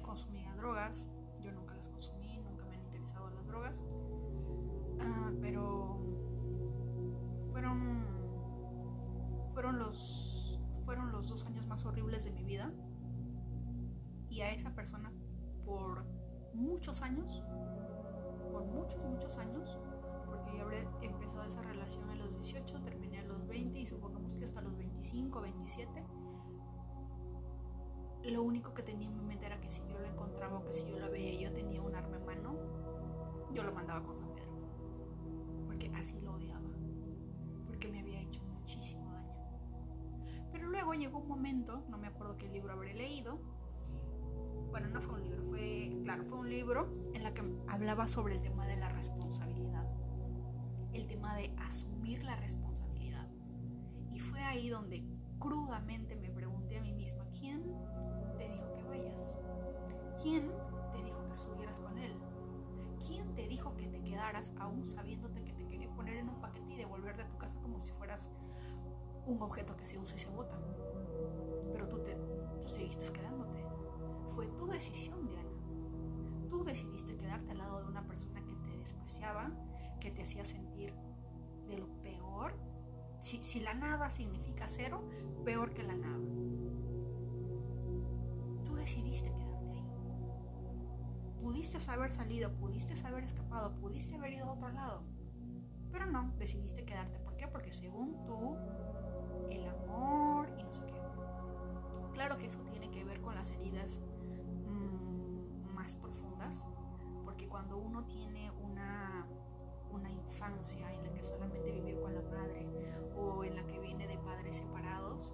consumía 0.02 0.54
drogas, 0.56 1.08
yo 1.42 1.52
nunca 1.52 1.76
las 1.76 1.88
consumí, 1.90 2.42
nunca 2.44 2.66
me 2.66 2.76
han 2.76 2.82
interesado 2.82 3.30
las 3.32 3.46
drogas, 3.48 3.84
ah, 5.00 5.32
pero 5.42 6.01
fueron 9.54 9.80
los, 9.80 10.60
fueron 10.84 11.12
los 11.12 11.30
dos 11.30 11.46
años 11.46 11.68
más 11.68 11.86
horribles 11.86 12.24
de 12.26 12.32
mi 12.32 12.44
vida. 12.44 12.72
Y 14.30 14.42
a 14.42 14.52
esa 14.52 14.74
persona 14.74 15.12
por 15.66 16.06
muchos 16.54 17.02
años, 17.02 17.44
por 18.52 18.64
muchos, 18.66 19.04
muchos 19.04 19.38
años, 19.38 19.78
porque 20.26 20.58
yo 20.58 20.64
habré 20.64 20.88
empezado 21.02 21.44
esa 21.46 21.62
relación 21.62 22.10
a 22.10 22.16
los 22.16 22.34
18, 22.34 22.82
terminé 22.82 23.20
a 23.20 23.24
los 23.24 23.46
20 23.48 23.80
y 23.80 23.86
supongamos 23.86 24.34
que 24.34 24.46
hasta 24.46 24.62
los 24.62 24.78
25, 24.78 25.42
27, 25.42 26.06
lo 28.30 28.44
único 28.44 28.74
que 28.74 28.84
tenía 28.84 29.08
en 29.08 29.18
mi 29.18 29.24
mente 29.24 29.48
era 29.48 29.60
que 29.60 29.70
si 29.70 29.82
yo 29.88 30.00
lo 30.00 30.06
encontraba 30.06 30.60
o 30.60 30.66
que 30.66 30.74
si 30.74 30.88
yo 30.90 31.00
la 31.00 31.10
veía 31.10 31.50
yo 31.50 31.54
tenía 31.54 31.82
un 31.82 31.96
arma 31.96 32.18
en 32.18 32.26
mano, 32.26 32.56
yo 33.54 33.64
lo 33.64 33.72
mandaba 33.74 34.04
con 34.04 34.16
San 34.16 34.30
Pedro. 34.36 34.52
Porque 35.66 35.92
así 35.96 36.20
lo 36.22 36.36
odiaba. 36.36 36.51
Porque 37.82 37.94
me 37.94 38.02
había 38.02 38.22
hecho 38.22 38.44
muchísimo 38.44 39.12
pero 40.52 40.68
luego 40.68 40.94
llegó 40.94 41.18
un 41.18 41.28
momento, 41.28 41.84
no 41.90 41.98
me 41.98 42.08
acuerdo 42.08 42.38
qué 42.38 42.48
libro 42.48 42.74
habré 42.74 42.94
leído, 42.94 43.40
bueno, 44.70 44.90
no 44.90 45.02
fue 45.02 45.16
un 45.16 45.24
libro, 45.24 45.44
fue, 45.46 46.00
claro, 46.04 46.24
fue 46.26 46.38
un 46.38 46.50
libro 46.50 46.94
en 47.16 47.24
la 47.24 47.34
que 47.34 47.42
hablaba 47.68 48.08
sobre 48.08 48.36
el 48.36 48.42
tema 48.42 48.68
de 48.68 48.76
la 48.76 48.90
responsabilidad, 48.90 49.88
el 50.94 51.08
tema 51.08 51.36
de 51.36 51.56
asumir 51.58 52.24
la 52.24 52.36
responsabilidad. 52.36 53.28
Y 54.12 54.20
fue 54.20 54.44
ahí 54.44 54.70
donde 54.70 55.04
crudamente 55.40 56.16
me 56.16 56.30
pregunté 56.30 56.78
a 56.78 56.82
mí 56.82 56.94
misma, 56.94 57.26
¿quién 57.32 57.64
te 58.38 58.50
dijo 58.50 58.72
que 58.74 58.84
vayas? 58.84 59.38
¿Quién 60.22 60.52
te 60.92 61.04
dijo 61.04 61.26
que 61.26 61.32
estuvieras 61.32 61.80
con 61.80 61.98
él? 61.98 62.14
¿Quién 63.08 63.34
te 63.34 63.48
dijo 63.48 63.76
que 63.76 63.88
te 63.88 64.02
quedaras 64.04 64.54
aún 64.60 64.86
sabiéndote 64.86 65.44
que 65.44 65.54
te 65.54 65.66
quería 65.66 65.90
poner 65.96 66.18
en 66.18 66.30
un 66.30 66.40
paquete 66.40 66.51
y 66.72 66.78
devolver 66.78 67.18
de 67.18 67.26
tu 67.26 67.38
casa 67.38 67.60
como 67.62 67.82
si 67.82 67.92
fueras 67.92 68.30
un 69.26 69.42
objeto 69.42 69.76
que 69.76 69.86
se 69.86 69.98
usa 69.98 70.16
y 70.16 70.20
se 70.20 70.30
bota. 70.30 70.58
Pero 71.72 71.88
tú, 71.88 72.00
te, 72.00 72.16
tú 72.62 72.68
seguiste 72.68 73.12
quedándote. 73.14 73.64
Fue 74.28 74.48
tu 74.48 74.68
decisión, 74.68 75.28
Diana. 75.28 75.50
Tú 76.50 76.64
decidiste 76.64 77.16
quedarte 77.18 77.52
al 77.52 77.60
lado 77.60 77.82
de 77.82 77.88
una 77.88 78.06
persona 78.06 78.44
que 78.46 78.56
te 78.56 78.78
despreciaba, 78.78 79.52
que 80.00 80.12
te 80.12 80.24
hacía 80.24 80.46
sentir 80.46 80.94
de 81.68 81.78
lo 81.78 81.88
peor. 82.02 82.58
Si, 83.20 83.44
si 83.44 83.60
la 83.60 83.74
nada 83.74 84.10
significa 84.10 84.68
cero, 84.68 85.08
peor 85.46 85.74
que 85.74 85.84
la 85.84 85.96
nada. 85.96 86.20
Tú 88.66 88.76
decidiste 88.76 89.32
quedarte 89.32 89.70
ahí. 89.70 89.86
Pudiste 91.42 91.78
haber 91.92 92.12
salido, 92.12 92.52
pudiste 92.54 92.94
haber 93.06 93.24
escapado, 93.24 93.76
pudiste 93.76 94.16
haber 94.16 94.34
ido 94.34 94.46
a 94.46 94.54
otro 94.54 94.70
lado. 94.70 95.04
No, 96.12 96.34
decidiste 96.38 96.84
quedarte. 96.84 97.20
¿Por 97.20 97.36
qué? 97.38 97.48
Porque 97.48 97.72
según 97.72 98.26
tú 98.26 98.58
el 99.50 99.66
amor 99.68 100.50
y 100.58 100.64
no 100.64 100.72
sé 100.72 100.86
qué. 100.86 101.02
Claro 102.14 102.36
que 102.38 102.46
eso 102.46 102.60
tiene 102.70 102.92
que 102.92 103.04
ver 103.04 103.22
con 103.22 103.36
las 103.36 103.52
heridas 103.52 104.02
mm, 104.68 105.74
más 105.74 105.96
profundas, 105.96 106.68
porque 107.24 107.48
cuando 107.48 107.78
uno 107.78 108.06
tiene 108.06 108.52
una, 108.52 109.26
una 109.92 110.12
infancia 110.12 110.94
en 110.94 111.04
la 111.04 111.14
que 111.14 111.24
solamente 111.24 111.72
vivió 111.72 112.02
con 112.02 112.14
la 112.14 112.22
madre 112.22 112.68
o 113.16 113.44
en 113.44 113.56
la 113.56 113.66
que 113.66 113.80
viene 113.80 114.08
de 114.08 114.18
padres 114.18 114.58
separados 114.58 115.34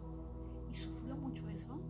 y 0.69 0.75
sufrió 0.75 1.15
mucho 1.15 1.50
eso, 1.50 1.81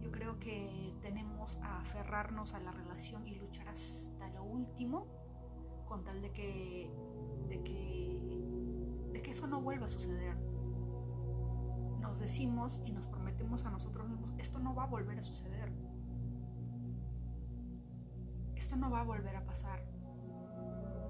yo 0.00 0.10
creo 0.10 0.38
que 0.38 0.94
tenemos 1.00 1.56
a 1.56 1.80
aferrarnos 1.80 2.54
a 2.54 2.60
la 2.60 2.70
relación 2.70 3.26
y 3.26 3.34
luchar 3.34 3.68
hasta 3.68 4.28
lo 4.30 4.44
último 4.44 5.06
con 5.86 6.04
tal 6.04 6.22
de 6.22 6.32
que, 6.32 6.90
de 7.52 7.62
que, 7.62 9.10
de 9.12 9.22
que 9.22 9.30
eso 9.30 9.46
no 9.46 9.60
vuelva 9.60 9.86
a 9.86 9.88
suceder 9.88 10.36
nos 12.12 12.18
decimos 12.18 12.82
y 12.84 12.92
nos 12.92 13.06
prometemos 13.06 13.64
a 13.64 13.70
nosotros 13.70 14.06
mismos, 14.06 14.34
esto 14.36 14.58
no 14.58 14.74
va 14.74 14.82
a 14.82 14.86
volver 14.86 15.18
a 15.18 15.22
suceder. 15.22 15.72
Esto 18.54 18.76
no 18.76 18.90
va 18.90 19.00
a 19.00 19.04
volver 19.04 19.34
a 19.34 19.46
pasar. 19.46 19.82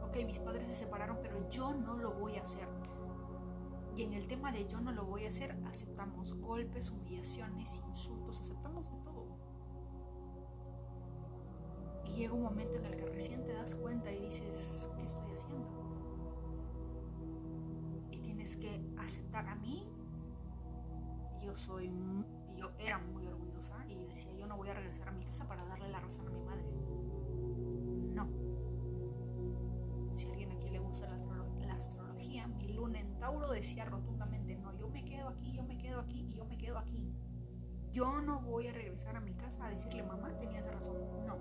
Ok, 0.04 0.24
mis 0.24 0.38
padres 0.38 0.70
se 0.70 0.76
separaron, 0.76 1.18
pero 1.20 1.48
yo 1.50 1.74
no 1.74 1.96
lo 1.96 2.12
voy 2.12 2.36
a 2.36 2.42
hacer. 2.42 2.68
Y 3.96 4.02
en 4.02 4.12
el 4.12 4.28
tema 4.28 4.52
de 4.52 4.68
yo 4.68 4.80
no 4.80 4.92
lo 4.92 5.04
voy 5.04 5.24
a 5.24 5.28
hacer, 5.30 5.58
aceptamos 5.66 6.34
golpes, 6.34 6.92
humillaciones, 6.92 7.82
insultos, 7.88 8.40
aceptamos 8.40 8.88
de 8.88 8.96
todo. 8.98 9.26
Y 12.04 12.12
llega 12.12 12.32
un 12.32 12.42
momento 12.42 12.76
en 12.76 12.84
el 12.84 12.96
que 12.96 13.06
recién 13.06 13.42
te 13.42 13.54
das 13.54 13.74
cuenta 13.74 14.12
y 14.12 14.20
dices, 14.20 14.88
¿qué 14.98 15.04
estoy 15.04 15.32
haciendo? 15.32 15.81
Tienes 18.42 18.56
que 18.56 18.80
aceptar 18.98 19.46
a 19.46 19.54
mí 19.54 19.86
yo 21.44 21.54
soy, 21.54 21.88
yo 22.56 22.72
era 22.80 22.98
muy 22.98 23.24
orgullosa 23.24 23.76
y 23.86 24.04
decía, 24.06 24.32
yo 24.32 24.48
no 24.48 24.56
voy 24.56 24.68
a 24.68 24.74
regresar 24.74 25.10
a 25.10 25.12
mi 25.12 25.24
casa 25.24 25.46
para 25.46 25.64
darle 25.64 25.88
la 25.90 26.00
razón 26.00 26.26
a 26.26 26.30
mi 26.30 26.40
madre. 26.40 26.64
No. 28.16 28.28
Si 30.12 30.28
alguien 30.28 30.50
aquí 30.50 30.70
le 30.70 30.80
gusta 30.80 31.06
la, 31.06 31.66
la 31.66 31.74
astrología, 31.74 32.48
mi 32.48 32.72
luna 32.72 32.98
en 32.98 33.16
Tauro 33.20 33.48
decía 33.52 33.84
rotundamente, 33.84 34.56
no, 34.56 34.76
yo 34.76 34.88
me 34.88 35.04
quedo 35.04 35.28
aquí, 35.28 35.52
yo 35.52 35.62
me 35.62 35.78
quedo 35.78 36.00
aquí 36.00 36.26
y 36.28 36.34
yo 36.34 36.44
me 36.44 36.58
quedo 36.58 36.78
aquí. 36.78 37.14
Yo 37.92 38.22
no 38.22 38.40
voy 38.40 38.66
a 38.66 38.72
regresar 38.72 39.14
a 39.14 39.20
mi 39.20 39.34
casa 39.34 39.66
a 39.66 39.70
decirle, 39.70 40.02
mamá, 40.02 40.36
tenías 40.40 40.66
razón. 40.66 40.96
No. 41.28 41.38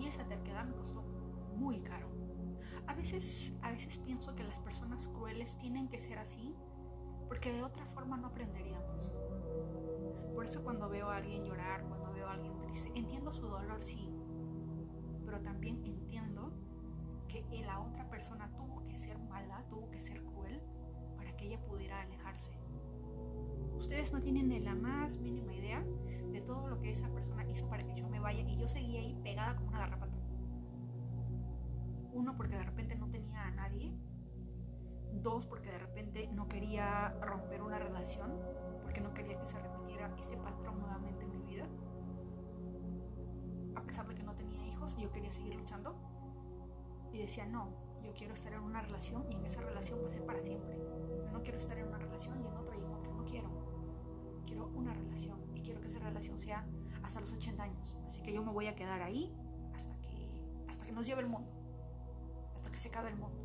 Y 0.00 0.08
esa 0.08 0.24
terquedad 0.26 0.64
me 0.64 0.74
costó 0.74 1.02
muy 1.54 1.82
caro. 1.82 2.11
A 2.86 2.94
veces, 2.94 3.52
a 3.62 3.70
veces 3.70 3.98
pienso 3.98 4.34
que 4.34 4.44
las 4.44 4.60
personas 4.60 5.08
crueles 5.08 5.56
tienen 5.58 5.88
que 5.88 6.00
ser 6.00 6.18
así 6.18 6.54
porque 7.28 7.52
de 7.52 7.62
otra 7.62 7.86
forma 7.86 8.16
no 8.16 8.28
aprenderíamos. 8.28 9.12
Por 10.34 10.44
eso 10.44 10.62
cuando 10.62 10.88
veo 10.88 11.08
a 11.08 11.16
alguien 11.16 11.44
llorar, 11.44 11.84
cuando 11.84 12.12
veo 12.12 12.26
a 12.26 12.32
alguien 12.32 12.58
triste, 12.58 12.90
entiendo 12.94 13.32
su 13.32 13.46
dolor, 13.46 13.82
sí, 13.82 14.10
pero 15.24 15.40
también 15.40 15.84
entiendo 15.84 16.52
que 17.28 17.62
la 17.64 17.80
otra 17.80 18.08
persona 18.10 18.50
tuvo 18.54 18.84
que 18.86 18.96
ser 18.96 19.18
mala, 19.18 19.64
tuvo 19.68 19.90
que 19.90 20.00
ser 20.00 20.22
cruel 20.22 20.60
para 21.16 21.34
que 21.36 21.46
ella 21.46 21.64
pudiera 21.64 22.02
alejarse. 22.02 22.52
Ustedes 23.74 24.12
no 24.12 24.20
tienen 24.20 24.48
ni 24.48 24.60
la 24.60 24.74
más 24.74 25.18
mínima 25.18 25.54
idea 25.54 25.82
de 26.30 26.40
todo 26.40 26.68
lo 26.68 26.80
que 26.80 26.90
esa 26.90 27.08
persona 27.08 27.48
hizo 27.48 27.68
para 27.68 27.84
que 27.84 27.94
yo 27.94 28.08
me 28.08 28.20
vaya 28.20 28.42
y 28.42 28.56
yo 28.56 28.68
seguía 28.68 29.00
ahí 29.00 29.14
pegada 29.22 29.56
como 29.56 29.68
una 29.68 29.78
garrapata. 29.78 30.11
Uno, 32.12 32.36
porque 32.36 32.56
de 32.56 32.64
repente 32.64 32.94
no 32.94 33.08
tenía 33.08 33.46
a 33.46 33.50
nadie. 33.50 33.92
Dos, 35.22 35.46
porque 35.46 35.70
de 35.70 35.78
repente 35.78 36.28
no 36.28 36.48
quería 36.48 37.10
romper 37.20 37.62
una 37.62 37.78
relación, 37.78 38.32
porque 38.82 39.00
no 39.00 39.14
quería 39.14 39.38
que 39.38 39.46
se 39.46 39.58
repitiera 39.58 40.14
ese 40.18 40.36
patrón 40.36 40.80
nuevamente 40.80 41.24
en 41.24 41.32
mi 41.32 41.42
vida. 41.42 41.64
A 43.76 43.82
pesar 43.82 44.06
de 44.06 44.14
que 44.14 44.22
no 44.22 44.34
tenía 44.34 44.66
hijos, 44.66 44.96
yo 44.96 45.10
quería 45.10 45.30
seguir 45.30 45.54
luchando. 45.54 45.94
Y 47.12 47.18
decía, 47.18 47.46
no, 47.46 47.68
yo 48.02 48.12
quiero 48.14 48.34
estar 48.34 48.52
en 48.52 48.60
una 48.60 48.80
relación 48.80 49.24
y 49.30 49.34
en 49.34 49.44
esa 49.44 49.60
relación 49.60 50.00
va 50.02 50.06
a 50.06 50.10
ser 50.10 50.24
para 50.24 50.42
siempre. 50.42 50.78
Yo 51.24 51.30
no 51.30 51.42
quiero 51.42 51.58
estar 51.58 51.78
en 51.78 51.88
una 51.88 51.98
relación 51.98 52.40
y 52.42 52.46
en 52.46 52.56
otra 52.56 52.76
y 52.76 52.80
en 52.80 52.90
otra. 52.90 53.08
No 53.10 53.24
quiero. 53.24 53.50
Quiero 54.46 54.66
una 54.74 54.94
relación 54.94 55.38
y 55.54 55.60
quiero 55.60 55.80
que 55.80 55.88
esa 55.88 55.98
relación 55.98 56.38
sea 56.38 56.66
hasta 57.02 57.20
los 57.20 57.32
80 57.32 57.62
años. 57.62 57.96
Así 58.06 58.22
que 58.22 58.32
yo 58.32 58.42
me 58.42 58.50
voy 58.50 58.66
a 58.66 58.74
quedar 58.74 59.02
ahí 59.02 59.34
hasta 59.74 59.94
que, 60.00 60.42
hasta 60.68 60.86
que 60.86 60.92
nos 60.92 61.06
lleve 61.06 61.20
el 61.20 61.28
mundo 61.28 61.51
que 62.72 62.78
se 62.78 62.88
acabe 62.88 63.10
el 63.10 63.16
mundo. 63.16 63.38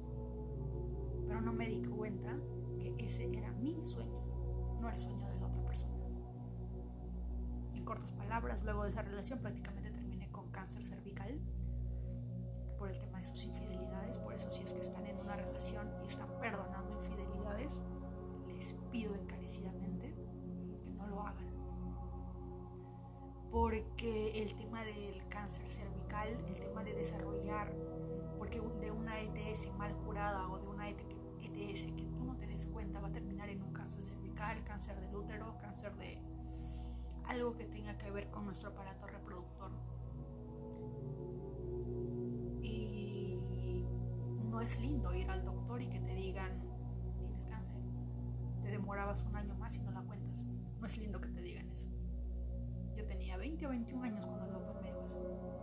Pero 1.27 1.41
no 1.41 1.53
me 1.53 1.67
di 1.67 1.83
cuenta 1.83 2.35
que 2.79 2.95
ese 2.97 3.25
era 3.37 3.51
mi 3.51 3.83
sueño, 3.83 4.23
no 4.81 4.89
el 4.89 4.97
sueño 4.97 5.27
de 5.27 5.39
la 5.39 5.47
otra 5.47 5.63
persona. 5.65 5.93
En 7.75 7.83
cortas 7.83 8.13
palabras, 8.13 8.63
luego 8.63 8.83
de 8.85 8.89
esa 8.89 9.01
relación 9.01 9.39
prácticamente 9.39 9.91
terminé 9.91 10.31
con 10.31 10.49
cáncer 10.49 10.83
cervical 10.85 11.39
por 12.79 12.89
el 12.89 12.97
tema 12.97 13.19
de 13.19 13.25
sus 13.25 13.43
infidelidades. 13.45 14.19
Por 14.19 14.33
eso 14.33 14.49
si 14.49 14.63
es 14.63 14.73
que 14.73 14.81
están 14.81 15.05
en 15.05 15.17
una 15.17 15.35
relación 15.35 15.91
y 16.03 16.07
están 16.07 16.29
perdonando 16.39 16.93
infidelidades, 16.93 17.83
les 18.47 18.73
pido 18.91 19.13
encarecidamente 19.13 20.15
que 20.83 20.93
no 20.93 21.07
lo 21.07 21.21
hagan. 21.21 21.53
Porque 23.51 24.41
el 24.41 24.55
tema 24.55 24.83
del 24.83 25.27
cáncer 25.27 25.71
cervical, 25.71 26.29
el 26.47 26.59
tema 26.59 26.83
de 26.83 26.93
desarrollar 26.93 27.73
porque 28.47 28.61
de 28.79 28.91
una 28.91 29.19
ETS 29.19 29.69
mal 29.77 29.93
curada 29.97 30.47
o 30.47 30.57
de 30.57 30.67
una 30.67 30.89
ETS 30.89 31.87
que 31.87 32.03
tú 32.03 32.23
no 32.23 32.37
te 32.37 32.47
des 32.47 32.65
cuenta 32.67 33.01
va 33.01 33.09
a 33.09 33.11
terminar 33.11 33.49
en 33.49 33.61
un 33.61 33.73
cáncer 33.73 34.01
cervical, 34.01 34.63
cáncer 34.63 34.99
del 35.01 35.13
útero, 35.13 35.57
cáncer 35.59 35.93
de 35.97 36.21
algo 37.25 37.53
que 37.55 37.65
tenga 37.65 37.97
que 37.97 38.09
ver 38.09 38.29
con 38.29 38.45
nuestro 38.45 38.69
aparato 38.69 39.05
reproductor. 39.07 39.71
Y 42.61 43.85
no 44.49 44.61
es 44.61 44.79
lindo 44.79 45.13
ir 45.13 45.29
al 45.29 45.43
doctor 45.43 45.81
y 45.81 45.89
que 45.89 45.99
te 45.99 46.15
digan, 46.15 46.61
tienes 47.17 47.45
cáncer. 47.45 47.75
Te 48.61 48.69
demorabas 48.69 49.23
un 49.23 49.35
año 49.35 49.55
más 49.55 49.75
y 49.75 49.81
no 49.81 49.91
la 49.91 50.01
cuentas. 50.03 50.45
No 50.79 50.87
es 50.87 50.97
lindo 50.97 51.19
que 51.19 51.29
te 51.29 51.41
digan 51.41 51.69
eso. 51.69 51.89
Yo 52.95 53.05
tenía 53.05 53.35
20 53.35 53.65
o 53.65 53.69
21 53.69 54.03
años 54.05 54.25
cuando 54.25 54.45
el 54.45 54.53
doctor 54.53 54.81
me 54.81 54.87
dijo 54.87 55.03
eso. 55.03 55.56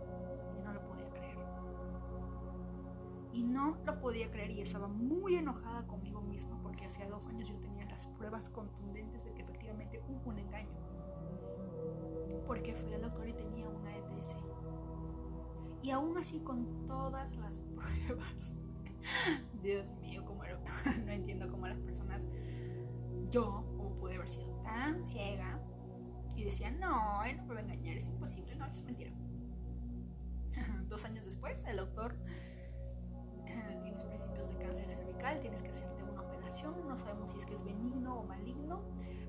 Y 3.35 3.43
no 3.43 3.77
lo 3.85 3.99
podía 3.99 4.31
creer 4.31 4.51
y 4.51 4.61
estaba 4.61 4.87
muy 4.87 5.35
enojada 5.35 5.85
conmigo 5.85 6.21
misma 6.21 6.57
porque 6.63 6.85
hacía 6.85 7.09
dos 7.09 7.27
años 7.27 7.49
yo 7.49 7.57
tenía 7.57 7.85
las 7.85 8.07
pruebas 8.07 8.47
contundentes 8.47 9.25
de 9.25 9.33
que 9.33 9.41
efectivamente 9.41 10.01
hubo 10.07 10.29
un 10.29 10.39
engaño. 10.39 10.79
Porque 12.45 12.73
fui 12.73 12.93
al 12.93 13.01
doctor 13.01 13.27
y 13.27 13.33
tenía 13.33 13.67
una 13.67 13.93
ETS. 13.93 14.37
Y 15.83 15.91
aún 15.91 16.17
así 16.17 16.39
con 16.39 16.87
todas 16.87 17.35
las 17.35 17.59
pruebas, 17.75 18.55
Dios 19.61 19.91
mío, 19.99 20.23
cómo 20.25 20.43
no 21.05 21.11
entiendo 21.11 21.49
cómo 21.51 21.67
las 21.67 21.79
personas, 21.79 22.29
yo, 23.31 23.65
como 23.75 23.97
pude 23.97 24.15
haber 24.15 24.29
sido 24.29 24.47
tan 24.63 25.05
ciega 25.05 25.59
y 26.37 26.45
decía, 26.45 26.71
no, 26.71 27.21
él 27.25 27.35
no 27.35 27.43
me 27.43 27.55
va 27.55 27.59
a 27.59 27.63
engañar, 27.63 27.97
es 27.97 28.07
imposible, 28.07 28.55
no, 28.55 28.65
es 28.65 28.81
mentira. 28.83 29.11
Dos 30.87 31.03
años 31.03 31.25
después, 31.25 31.65
el 31.65 31.75
doctor 31.77 32.15
cáncer 34.65 34.91
cervical, 34.91 35.39
tienes 35.39 35.61
que 35.61 35.71
hacerte 35.71 36.03
una 36.03 36.21
operación, 36.21 36.75
no 36.87 36.97
sabemos 36.97 37.31
si 37.31 37.37
es 37.37 37.45
que 37.45 37.53
es 37.53 37.63
benigno 37.63 38.19
o 38.19 38.23
maligno, 38.23 38.81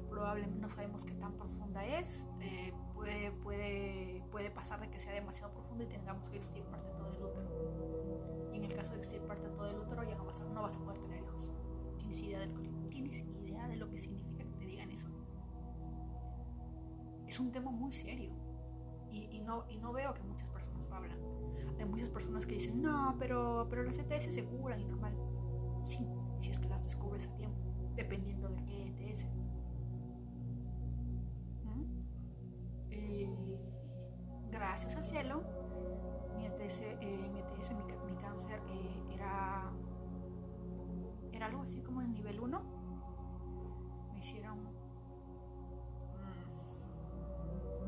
probablemente 0.08 0.58
no 0.58 0.68
sabemos 0.68 1.04
qué 1.04 1.14
tan 1.14 1.34
profunda 1.34 1.84
es, 1.84 2.26
eh, 2.40 2.72
puede, 2.94 3.32
puede, 3.32 4.22
puede 4.30 4.50
pasar 4.50 4.80
de 4.80 4.88
que 4.88 4.98
sea 4.98 5.12
demasiado 5.12 5.52
profunda 5.52 5.84
y 5.84 5.88
tengamos 5.88 6.28
que 6.30 6.36
extirparte 6.36 6.90
todo 6.92 7.12
el 7.12 7.22
útero. 7.22 8.50
Y 8.52 8.56
en 8.56 8.64
el 8.64 8.74
caso 8.74 8.92
de 8.92 8.98
extirparte 8.98 9.48
todo 9.50 9.68
el 9.68 9.78
útero 9.78 10.02
ya 10.04 10.14
no 10.14 10.24
vas 10.24 10.40
a, 10.40 10.44
no 10.44 10.62
vas 10.62 10.76
a 10.76 10.80
poder 10.80 11.00
tener 11.00 11.22
hijos. 11.22 11.52
¿Tienes 11.98 12.22
idea, 12.22 12.40
de 12.40 12.46
lo 12.46 12.54
que, 12.54 12.68
¿Tienes 12.88 13.22
idea 13.22 13.68
de 13.68 13.76
lo 13.76 13.90
que 13.90 13.98
significa 13.98 14.44
que 14.44 14.54
te 14.56 14.64
digan 14.64 14.90
eso? 14.90 15.08
Es 17.26 17.40
un 17.40 17.50
tema 17.50 17.70
muy 17.70 17.92
serio 17.92 18.32
y, 19.10 19.28
y, 19.36 19.40
no, 19.40 19.64
y 19.68 19.78
no 19.78 19.92
veo 19.92 20.14
que 20.14 20.22
muchas 20.22 20.48
personas 20.48 20.86
lo 20.88 20.94
hablan. 20.94 21.18
Hay 21.78 21.84
muchas 21.84 22.08
personas 22.08 22.46
que 22.46 22.54
dicen, 22.54 22.80
no, 22.80 23.16
pero, 23.18 23.66
pero 23.68 23.82
las 23.82 23.98
ETS 23.98 24.32
se 24.32 24.44
curan 24.44 24.80
y 24.80 24.84
normal. 24.84 25.14
Sí, 25.86 26.04
si 26.40 26.50
es 26.50 26.58
que 26.58 26.68
las 26.68 26.82
descubres 26.82 27.28
a 27.28 27.36
tiempo, 27.36 27.62
dependiendo 27.94 28.48
de 28.48 28.56
qué 28.64 28.88
ETS. 28.88 29.26
¿Mm? 31.62 31.84
Eh, 32.90 33.60
gracias 34.50 34.96
al 34.96 35.04
cielo, 35.04 35.44
mi 36.34 36.44
ETS, 36.44 36.80
eh, 36.80 37.30
mi, 37.32 37.38
ETS, 37.38 37.70
mi, 37.70 37.84
mi 38.04 38.16
cáncer 38.16 38.60
eh, 38.68 39.00
era, 39.14 39.70
era 41.30 41.46
algo 41.46 41.62
así 41.62 41.80
como 41.82 42.02
en 42.02 42.10
nivel 42.14 42.40
1. 42.40 42.62
Me 44.12 44.18
hicieron 44.18 44.58
mm, 44.64 44.72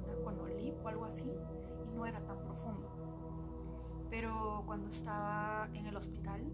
una 0.04 0.22
conolip 0.22 0.84
o 0.84 0.88
algo 0.88 1.04
así 1.04 1.32
y 1.84 1.88
no 1.96 2.06
era 2.06 2.20
tan 2.20 2.38
profundo. 2.44 2.92
Pero 4.08 4.62
cuando 4.66 4.86
estaba 4.86 5.68
en 5.72 5.86
el 5.86 5.96
hospital, 5.96 6.48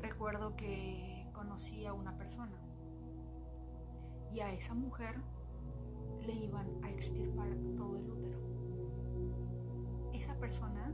recuerdo 0.00 0.56
que 0.56 1.28
conocí 1.32 1.86
a 1.86 1.92
una 1.92 2.16
persona 2.16 2.58
y 4.30 4.40
a 4.40 4.52
esa 4.52 4.74
mujer 4.74 5.22
le 6.26 6.34
iban 6.34 6.66
a 6.84 6.90
extirpar 6.90 7.48
todo 7.76 7.96
el 7.96 8.10
útero. 8.10 8.38
Esa 10.12 10.34
persona 10.36 10.92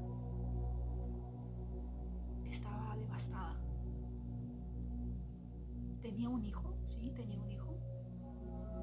estaba 2.45 2.97
devastada. 2.97 3.57
Tenía 6.01 6.29
un 6.29 6.45
hijo, 6.45 6.75
sí, 6.85 7.11
tenía 7.11 7.41
un 7.41 7.51
hijo, 7.51 7.75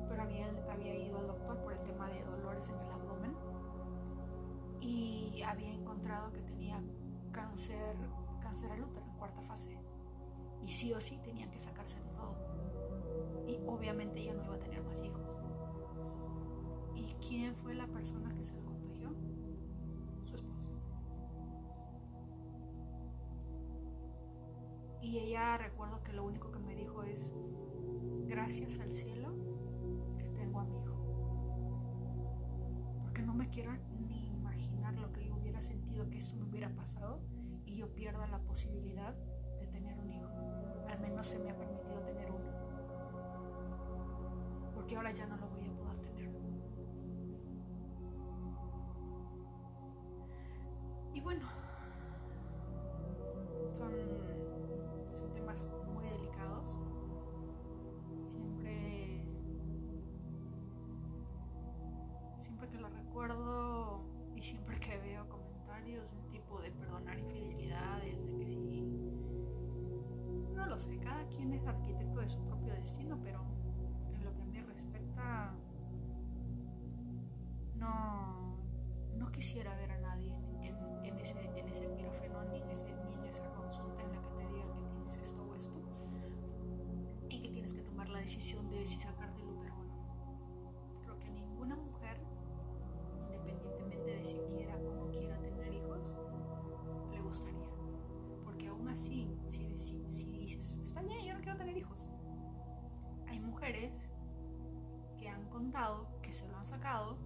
pero 0.09 0.23
había, 0.23 0.47
había 0.71 0.95
ido 0.95 1.19
al 1.19 1.27
doctor 1.27 1.57
por 1.63 1.73
el 1.73 1.83
tema 1.83 2.09
de 2.09 2.23
dolores 2.23 2.67
en 2.69 2.79
el 2.79 2.91
abdomen 2.91 3.35
y 4.81 5.41
había 5.45 5.71
encontrado 5.71 6.31
que 6.31 6.41
tenía 6.41 6.81
cáncer, 7.31 7.95
cáncer 8.41 8.71
al 8.71 8.83
útero 8.83 9.05
en 9.05 9.17
cuarta 9.17 9.41
fase. 9.43 9.77
Y 10.61 10.67
sí 10.67 10.93
o 10.93 10.99
sí 10.99 11.17
tenían 11.23 11.49
que 11.51 11.59
sacárselo 11.59 12.05
todo. 12.11 12.35
Y 13.47 13.59
obviamente 13.67 14.21
ella 14.21 14.33
no 14.33 14.45
iba 14.45 14.55
a 14.55 14.59
tener 14.59 14.83
más 14.83 15.03
hijos. 15.03 15.21
¿Y 16.95 17.13
quién 17.15 17.55
fue 17.55 17.73
la 17.73 17.87
persona 17.87 18.29
que 18.35 18.45
se 18.45 18.53
lo 18.53 18.63
contagió? 18.63 19.09
Su 20.23 20.35
esposo. 20.35 20.71
Y 25.01 25.17
ella 25.17 25.57
recuerdo 25.57 26.03
que 26.03 26.13
lo 26.13 26.23
único 26.23 26.51
que 26.51 26.59
me 26.59 26.75
dijo 26.75 27.03
es, 27.03 27.33
gracias 28.27 28.79
al 28.79 28.91
cielo 28.91 29.33
que 30.17 30.29
tengo 30.29 30.59
a 30.59 30.63
mi 30.63 30.79
hijo. 30.79 30.95
Porque 33.01 33.23
no 33.23 33.33
me 33.33 33.49
quiero 33.49 33.73
ni 34.07 34.27
imaginar 34.27 34.93
lo 34.95 35.11
que 35.11 35.25
yo 35.25 35.35
hubiera 35.35 35.59
sentido 35.59 36.09
que 36.09 36.19
eso 36.19 36.35
me 36.35 36.43
hubiera 36.43 36.69
pasado 36.69 37.19
y 37.65 37.77
yo 37.77 37.93
pierda 37.93 38.27
la 38.27 38.39
posibilidad 38.39 39.15
de 39.59 39.67
tener 39.67 39.99
un 39.99 40.11
hijo. 40.11 40.30
Menos 41.01 41.27
se 41.27 41.39
me 41.39 41.49
ha 41.49 41.57
permitido 41.57 41.99
tener 42.01 42.31
uno. 42.31 42.51
Porque 44.73 44.95
ahora 44.95 45.11
ya 45.11 45.25
no 45.25 45.37
lo 45.37 45.47
voy 45.47 45.65
a 45.65 45.71
poder 45.73 45.90
sé, 70.81 70.97
cada 70.97 71.23
quien 71.27 71.53
es 71.53 71.65
arquitecto 71.65 72.19
de 72.19 72.29
su 72.29 72.39
propio 72.41 72.73
destino, 72.73 73.17
pero 73.23 73.45
en 74.13 74.23
lo 74.23 74.33
que 74.33 74.41
a 74.41 74.45
mí 74.45 74.59
respecta, 74.61 75.53
no, 77.75 78.57
no 79.15 79.31
quisiera 79.31 79.75
ver 79.75 79.91
a 79.91 79.97
nadie 79.99 80.35
en, 80.61 80.75
en, 81.05 81.19
ese, 81.19 81.39
en 81.55 81.69
ese 81.69 81.87
quirófano 81.91 82.43
ni 82.45 82.61
en, 82.61 82.69
ese, 82.69 82.87
ni 83.05 83.13
en 83.13 83.25
esa 83.25 83.49
consulta 83.51 84.01
en 84.01 84.11
la 84.11 84.21
que 84.21 84.31
te 84.31 84.47
digan 84.47 84.73
que 84.73 84.83
tienes 84.83 85.17
esto 85.17 85.43
o 85.43 85.55
esto 85.55 85.79
y 87.29 87.39
que 87.39 87.49
tienes 87.49 87.73
que 87.73 87.81
tomar 87.83 88.09
la 88.09 88.19
decisión 88.19 88.69
de 88.69 88.85
si 88.85 88.99
sacar 88.99 89.31
si 89.33 89.43
quiera 89.43 89.75
o 89.75 89.83
no. 89.83 90.01
Quiera 94.47 94.80
está 100.55 101.01
bien, 101.01 101.25
yo 101.25 101.33
no 101.33 101.41
quiero 101.41 101.57
tener 101.57 101.77
hijos, 101.77 102.09
hay 103.27 103.39
mujeres 103.39 104.13
que 105.17 105.29
han 105.29 105.45
contado 105.49 106.07
que 106.21 106.33
se 106.33 106.47
lo 106.47 106.57
han 106.57 106.67
sacado 106.67 107.17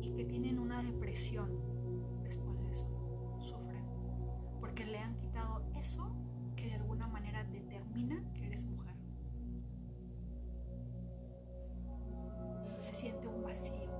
y 0.00 0.12
que 0.12 0.24
tienen 0.24 0.58
una 0.58 0.82
depresión 0.82 1.50
después 2.22 2.58
de 2.58 2.70
eso, 2.70 2.86
sufren, 3.40 3.84
porque 4.60 4.84
le 4.84 4.98
han 4.98 5.16
quitado 5.18 5.62
eso 5.76 6.14
que 6.56 6.66
de 6.66 6.74
alguna 6.74 7.06
manera 7.06 7.44
determina 7.44 8.22
que 8.34 8.46
eres 8.46 8.66
mujer. 8.66 8.94
Se 12.78 12.94
siente 12.94 13.28
un 13.28 13.42
vacío, 13.42 13.93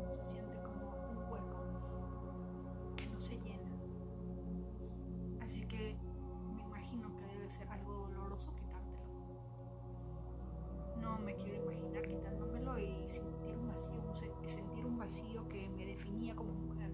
algo 7.62 8.08
doloroso 8.08 8.52
quitártelo. 8.54 9.04
No 11.00 11.18
me 11.18 11.34
quiero 11.36 11.62
imaginar 11.62 12.02
quitándomelo 12.02 12.78
y 12.78 13.08
sentir 13.08 13.56
un 13.56 13.68
vacío, 13.68 14.14
sentir 14.46 14.86
un 14.86 14.98
vacío 14.98 15.48
que 15.48 15.68
me 15.68 15.86
definía 15.86 16.34
como 16.34 16.52
mujer. 16.52 16.92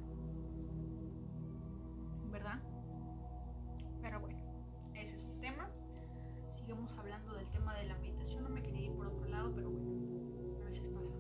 ¿Verdad? 2.31 2.61
Pero 4.03 4.21
bueno, 4.21 4.39
ese 4.95 5.17
es 5.17 5.25
un 5.25 5.41
tema. 5.41 5.69
Sigamos 6.51 6.97
hablando 6.97 7.35
del 7.35 7.51
tema 7.51 7.75
de 7.75 7.87
la 7.87 7.97
meditación. 7.99 8.45
No 8.45 8.51
me 8.51 8.63
quería 8.63 8.83
ir 8.83 8.93
por 8.93 9.07
otro 9.07 9.27
lado, 9.27 9.53
pero 9.55 9.71
bueno, 9.71 9.91
a 10.63 10.67
veces 10.67 10.89
pasa. 10.89 11.15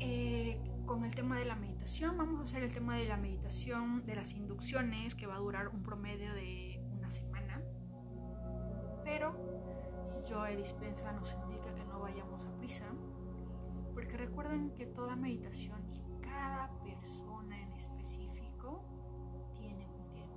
Eh, 0.00 0.60
con 0.86 1.04
el 1.04 1.14
tema 1.14 1.38
de 1.38 1.44
la 1.44 1.56
meditación. 1.56 2.16
Vamos 2.16 2.40
a 2.40 2.42
hacer 2.42 2.62
el 2.62 2.72
tema 2.72 2.96
de 2.96 3.06
la 3.06 3.16
meditación 3.16 4.04
de 4.04 4.16
las 4.16 4.34
inducciones, 4.34 5.14
que 5.14 5.26
va 5.26 5.36
a 5.36 5.38
durar 5.38 5.68
un 5.68 5.82
promedio 5.82 6.32
de 6.34 6.63
Joe 10.34 10.56
Dispensa 10.56 11.12
nos 11.12 11.32
indica 11.34 11.72
que 11.72 11.84
no 11.84 12.00
vayamos 12.00 12.44
a 12.44 12.50
prisa, 12.56 12.86
porque 13.94 14.16
recuerden 14.16 14.72
que 14.74 14.84
toda 14.84 15.14
meditación 15.14 15.80
y 15.94 16.20
cada 16.20 16.76
persona 16.82 17.62
en 17.62 17.72
específico 17.72 18.82
tiene 19.56 19.86
un 19.86 20.08
tiempo. 20.08 20.34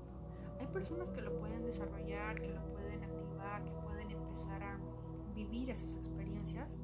Hay 0.60 0.67
personas 0.67 1.12
que 1.12 1.21
lo 1.21 1.36
pueden 1.39 1.63
desarrollar, 1.63 2.39
que 2.39 2.47
lo 2.47 2.63
pueden 2.73 3.03
activar, 3.03 3.63
que 3.63 3.71
pueden 3.71 4.12
empezar 4.12 4.62
a 4.62 4.79
vivir 5.33 5.71
esas 5.71 5.95
experiencias 5.95 6.79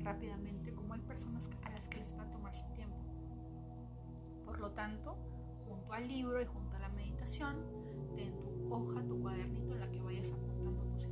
rápidamente, 0.00 0.74
como 0.74 0.94
hay 0.94 1.00
personas 1.02 1.48
a 1.62 1.70
las 1.70 1.88
que 1.88 1.98
les 1.98 2.18
va 2.18 2.24
a 2.24 2.30
tomar 2.30 2.52
su 2.56 2.64
tiempo. 2.72 2.98
Por 4.44 4.58
lo 4.58 4.72
tanto, 4.72 5.16
junto 5.64 5.92
al 5.92 6.08
libro 6.08 6.42
y 6.42 6.46
junto 6.46 6.74
a 6.74 6.80
la 6.80 6.88
meditación, 6.88 7.54
ten 8.16 8.36
tu 8.42 8.74
hoja, 8.74 9.06
tu 9.06 9.20
cuadernito 9.20 9.74
en 9.74 9.80
la 9.80 9.88
que 9.88 10.00
vayas 10.00 10.32
apuntando 10.32 10.82
tus 10.86 11.06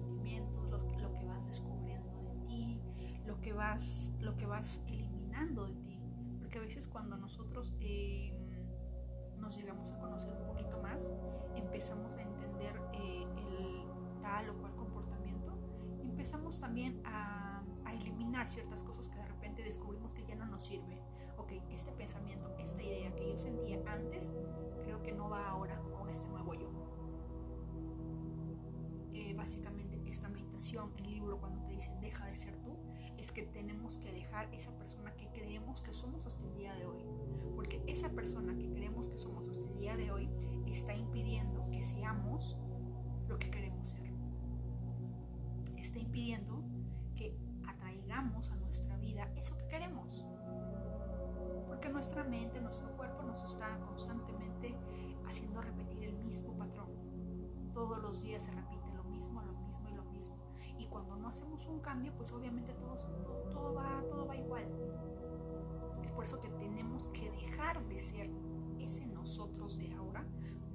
que 3.46 3.52
vas, 3.52 4.10
lo 4.18 4.36
que 4.36 4.44
vas 4.44 4.80
eliminando 4.88 5.66
de 5.66 5.76
ti. 5.76 6.00
Porque 6.40 6.58
a 6.58 6.60
veces 6.60 6.88
cuando 6.88 7.16
nosotros 7.16 7.72
em, 7.78 8.34
nos 9.38 9.56
llegamos 9.56 9.92
a 9.92 9.98
conocer 10.00 10.32
un 10.32 10.44
poquito 10.48 10.82
más, 10.82 11.12
empezamos 11.54 12.12
a 12.14 12.22
entender 12.22 12.74
eh, 12.92 13.24
el 13.36 14.20
tal 14.20 14.50
o 14.50 14.58
cual 14.58 14.74
comportamiento 14.74 15.56
y 16.02 16.08
empezamos 16.08 16.58
también 16.58 17.00
a, 17.04 17.62
a 17.84 17.94
eliminar 17.94 18.48
ciertas 18.48 18.82
cosas 18.82 19.08
que 19.08 19.16
de 19.16 19.26
repente 19.26 19.62
descubrimos 19.62 20.12
que 20.12 20.24
ya 20.24 20.34
no 20.34 20.46
nos 20.46 20.66
sirven 20.66 20.98
ok, 21.36 21.52
este 21.70 21.92
pensamiento, 21.92 22.52
esta 22.58 22.82
idea 22.82 23.14
que 23.14 23.30
yo 23.30 23.38
sentía 23.38 23.80
antes, 23.86 24.32
creo 24.82 25.00
que 25.04 25.12
no 25.12 25.30
va 25.30 25.50
ahora 25.50 25.80
con 25.96 26.08
este 26.08 26.26
nuevo 26.30 26.52
yo. 26.52 26.68
Eh, 29.12 29.34
básicamente 29.34 30.02
esta 30.04 30.28
meditación, 30.28 30.92
el 30.96 31.10
libro 31.12 31.38
cuando 31.38 31.62
te 31.62 31.74
dicen 31.74 32.00
deja 32.00 32.26
de 32.26 32.34
ser 32.34 32.56
tú, 32.64 32.76
es 33.18 33.32
que 33.32 33.42
tenemos 33.42 33.98
que 33.98 34.12
dejar 34.12 34.52
esa 34.54 34.70
persona 34.72 35.14
que 35.14 35.28
creemos 35.28 35.80
que 35.80 35.92
somos 35.92 36.26
hasta 36.26 36.44
el 36.44 36.54
día 36.54 36.74
de 36.74 36.86
hoy. 36.86 37.04
Porque 37.54 37.82
esa 37.86 38.10
persona 38.10 38.56
que 38.56 38.68
creemos 38.70 39.08
que 39.08 39.18
somos 39.18 39.48
hasta 39.48 39.66
el 39.66 39.78
día 39.78 39.96
de 39.96 40.10
hoy 40.10 40.28
está 40.66 40.94
impidiendo 40.94 41.68
que 41.70 41.82
seamos 41.82 42.56
lo 43.28 43.38
que 43.38 43.50
queremos 43.50 43.88
ser. 43.88 44.12
Está 45.76 45.98
impidiendo 45.98 46.62
que 47.14 47.36
atraigamos 47.66 48.50
a 48.50 48.56
nuestra 48.56 48.96
vida 48.96 49.30
eso 49.36 49.56
que 49.56 49.66
queremos 49.68 50.24
porque 51.76 51.88
nuestra 51.90 52.24
mente, 52.24 52.58
nuestro 52.60 52.88
cuerpo 52.96 53.22
nos 53.22 53.42
está 53.42 53.78
constantemente 53.80 54.74
haciendo 55.26 55.60
repetir 55.60 56.04
el 56.04 56.16
mismo 56.16 56.56
patrón. 56.56 56.88
Todos 57.74 57.98
los 57.98 58.22
días 58.22 58.44
se 58.44 58.52
repite 58.52 58.90
lo 58.94 59.04
mismo, 59.04 59.42
hacemos 61.28 61.66
un 61.66 61.80
cambio, 61.80 62.12
pues 62.16 62.32
obviamente 62.32 62.74
todo, 62.74 62.96
todo, 63.50 63.74
va, 63.74 64.02
todo 64.08 64.26
va 64.26 64.36
igual. 64.36 64.66
Es 66.02 66.12
por 66.12 66.24
eso 66.24 66.40
que 66.40 66.50
tenemos 66.50 67.08
que 67.08 67.30
dejar 67.30 67.84
de 67.86 67.98
ser 67.98 68.30
ese 68.78 69.06
nosotros 69.06 69.78
de 69.78 69.92
ahora, 69.94 70.24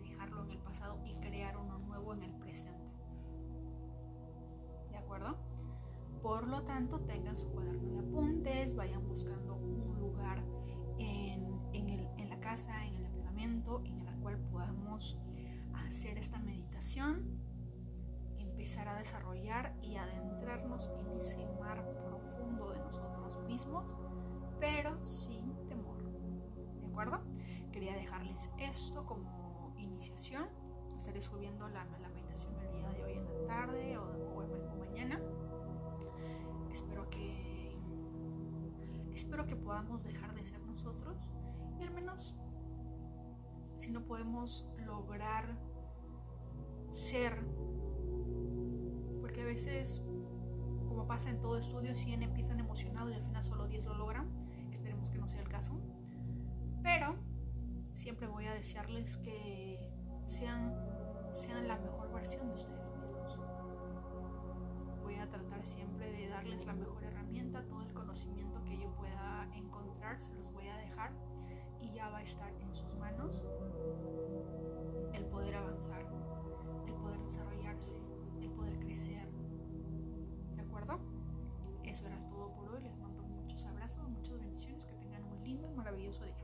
dejarlo 0.01 0.43
en 0.43 0.51
el 0.51 0.59
pasado 0.59 0.99
y 1.05 1.15
crear 1.15 1.57
uno 1.57 1.79
nuevo 1.79 2.13
en 2.13 2.23
el 2.23 2.33
presente. 2.35 2.91
¿De 4.89 4.97
acuerdo? 4.97 5.37
Por 6.21 6.47
lo 6.47 6.63
tanto, 6.63 6.99
tengan 7.01 7.37
su 7.37 7.49
cuaderno 7.49 7.89
de 7.93 7.99
apuntes, 7.99 8.75
vayan 8.75 9.07
buscando 9.07 9.55
un 9.55 9.99
lugar 9.99 10.43
en, 10.99 12.29
la 12.29 12.39
casa, 12.39 12.85
en 12.85 12.95
el 12.95 13.03
departamento, 13.03 13.81
en 13.85 14.07
el 14.07 14.15
cual 14.19 14.37
podamos 14.51 15.17
hacer 15.73 16.17
esta 16.17 16.39
meditación, 16.39 17.40
empezar 18.61 18.87
a 18.89 18.95
desarrollar 18.95 19.75
y 19.81 19.95
adentrarnos 19.95 20.91
en 20.99 21.17
ese 21.17 21.47
mar 21.59 21.83
profundo 22.05 22.69
de 22.69 22.77
nosotros 22.77 23.39
mismos, 23.47 23.87
pero 24.59 25.03
sin 25.03 25.67
temor. 25.67 25.97
¿De 26.79 26.85
acuerdo? 26.85 27.23
Quería 27.71 27.95
dejarles 27.95 28.51
esto 28.59 29.03
como 29.03 29.73
iniciación. 29.79 30.47
Estaré 30.95 31.23
subiendo 31.23 31.67
la, 31.69 31.85
meditación 32.13 32.55
el 32.59 32.71
día 32.71 32.87
de 32.89 33.03
hoy 33.03 33.13
en 33.13 33.25
la 33.25 33.47
tarde 33.47 33.97
o, 33.97 34.03
o 34.03 34.77
mañana. 34.77 35.19
Espero 36.71 37.09
que 37.09 37.75
espero 39.11 39.47
que 39.47 39.55
podamos 39.55 40.03
dejar 40.03 40.35
de 40.35 40.45
ser 40.45 40.61
nosotros 40.61 41.17
y 41.79 41.83
al 41.83 41.93
menos 41.95 42.35
si 43.75 43.89
no 43.89 44.05
podemos 44.05 44.67
lograr 44.85 45.57
ser, 46.91 47.43
a 49.41 49.45
veces, 49.45 50.01
como 50.87 51.07
pasa 51.07 51.29
en 51.29 51.39
todo 51.39 51.57
estudio, 51.57 51.93
100 51.93 52.23
empiezan 52.23 52.59
emocionados 52.59 53.11
y 53.11 53.15
al 53.15 53.23
final 53.23 53.43
solo 53.43 53.67
10 53.67 53.85
lo 53.85 53.95
logran, 53.95 54.29
esperemos 54.71 55.09
que 55.09 55.17
no 55.17 55.27
sea 55.27 55.41
el 55.41 55.49
caso, 55.49 55.79
pero 56.83 57.15
siempre 57.93 58.27
voy 58.27 58.45
a 58.45 58.53
desearles 58.53 59.17
que 59.17 59.77
sean, 60.27 60.75
sean 61.31 61.67
la 61.67 61.77
mejor 61.77 62.11
versión 62.13 62.47
de 62.47 62.53
ustedes 62.53 62.85
mismos. 62.85 63.39
Voy 65.01 65.15
a 65.15 65.29
tratar 65.29 65.65
siempre 65.65 66.11
de 66.11 66.27
darles 66.29 66.65
la 66.65 66.73
mejor 66.73 67.03
herramienta, 67.03 67.63
todo 67.67 67.83
el 67.83 67.93
conocimiento 67.93 68.63
que 68.63 68.77
yo 68.77 68.93
pueda 68.95 69.49
encontrar, 69.55 70.21
se 70.21 70.33
los 70.33 70.51
voy 70.51 70.67
a 70.67 70.77
dejar 70.77 71.13
y 71.81 71.91
ya 71.91 72.09
va 72.09 72.19
a 72.19 72.21
estar 72.21 72.53
en 72.61 72.73
sus 72.75 72.93
manos 72.95 73.43
el 75.13 75.25
poder 75.25 75.55
avanzar, 75.55 76.05
el 76.87 76.93
poder 76.93 77.19
desarrollarse, 77.21 77.95
el 78.39 78.51
poder 78.51 78.79
crecer. 78.79 79.30
Eso 81.83 82.05
era 82.07 82.17
todo 82.29 82.53
por 82.53 82.69
hoy. 82.69 82.81
Les 82.81 82.97
mando 82.97 83.21
muchos 83.23 83.63
abrazos, 83.65 84.07
muchas 84.09 84.39
bendiciones, 84.39 84.85
que 84.85 84.95
tengan 84.95 85.23
un 85.25 85.43
lindo 85.43 85.67
y 85.69 85.73
maravilloso 85.73 86.23
día. 86.23 86.40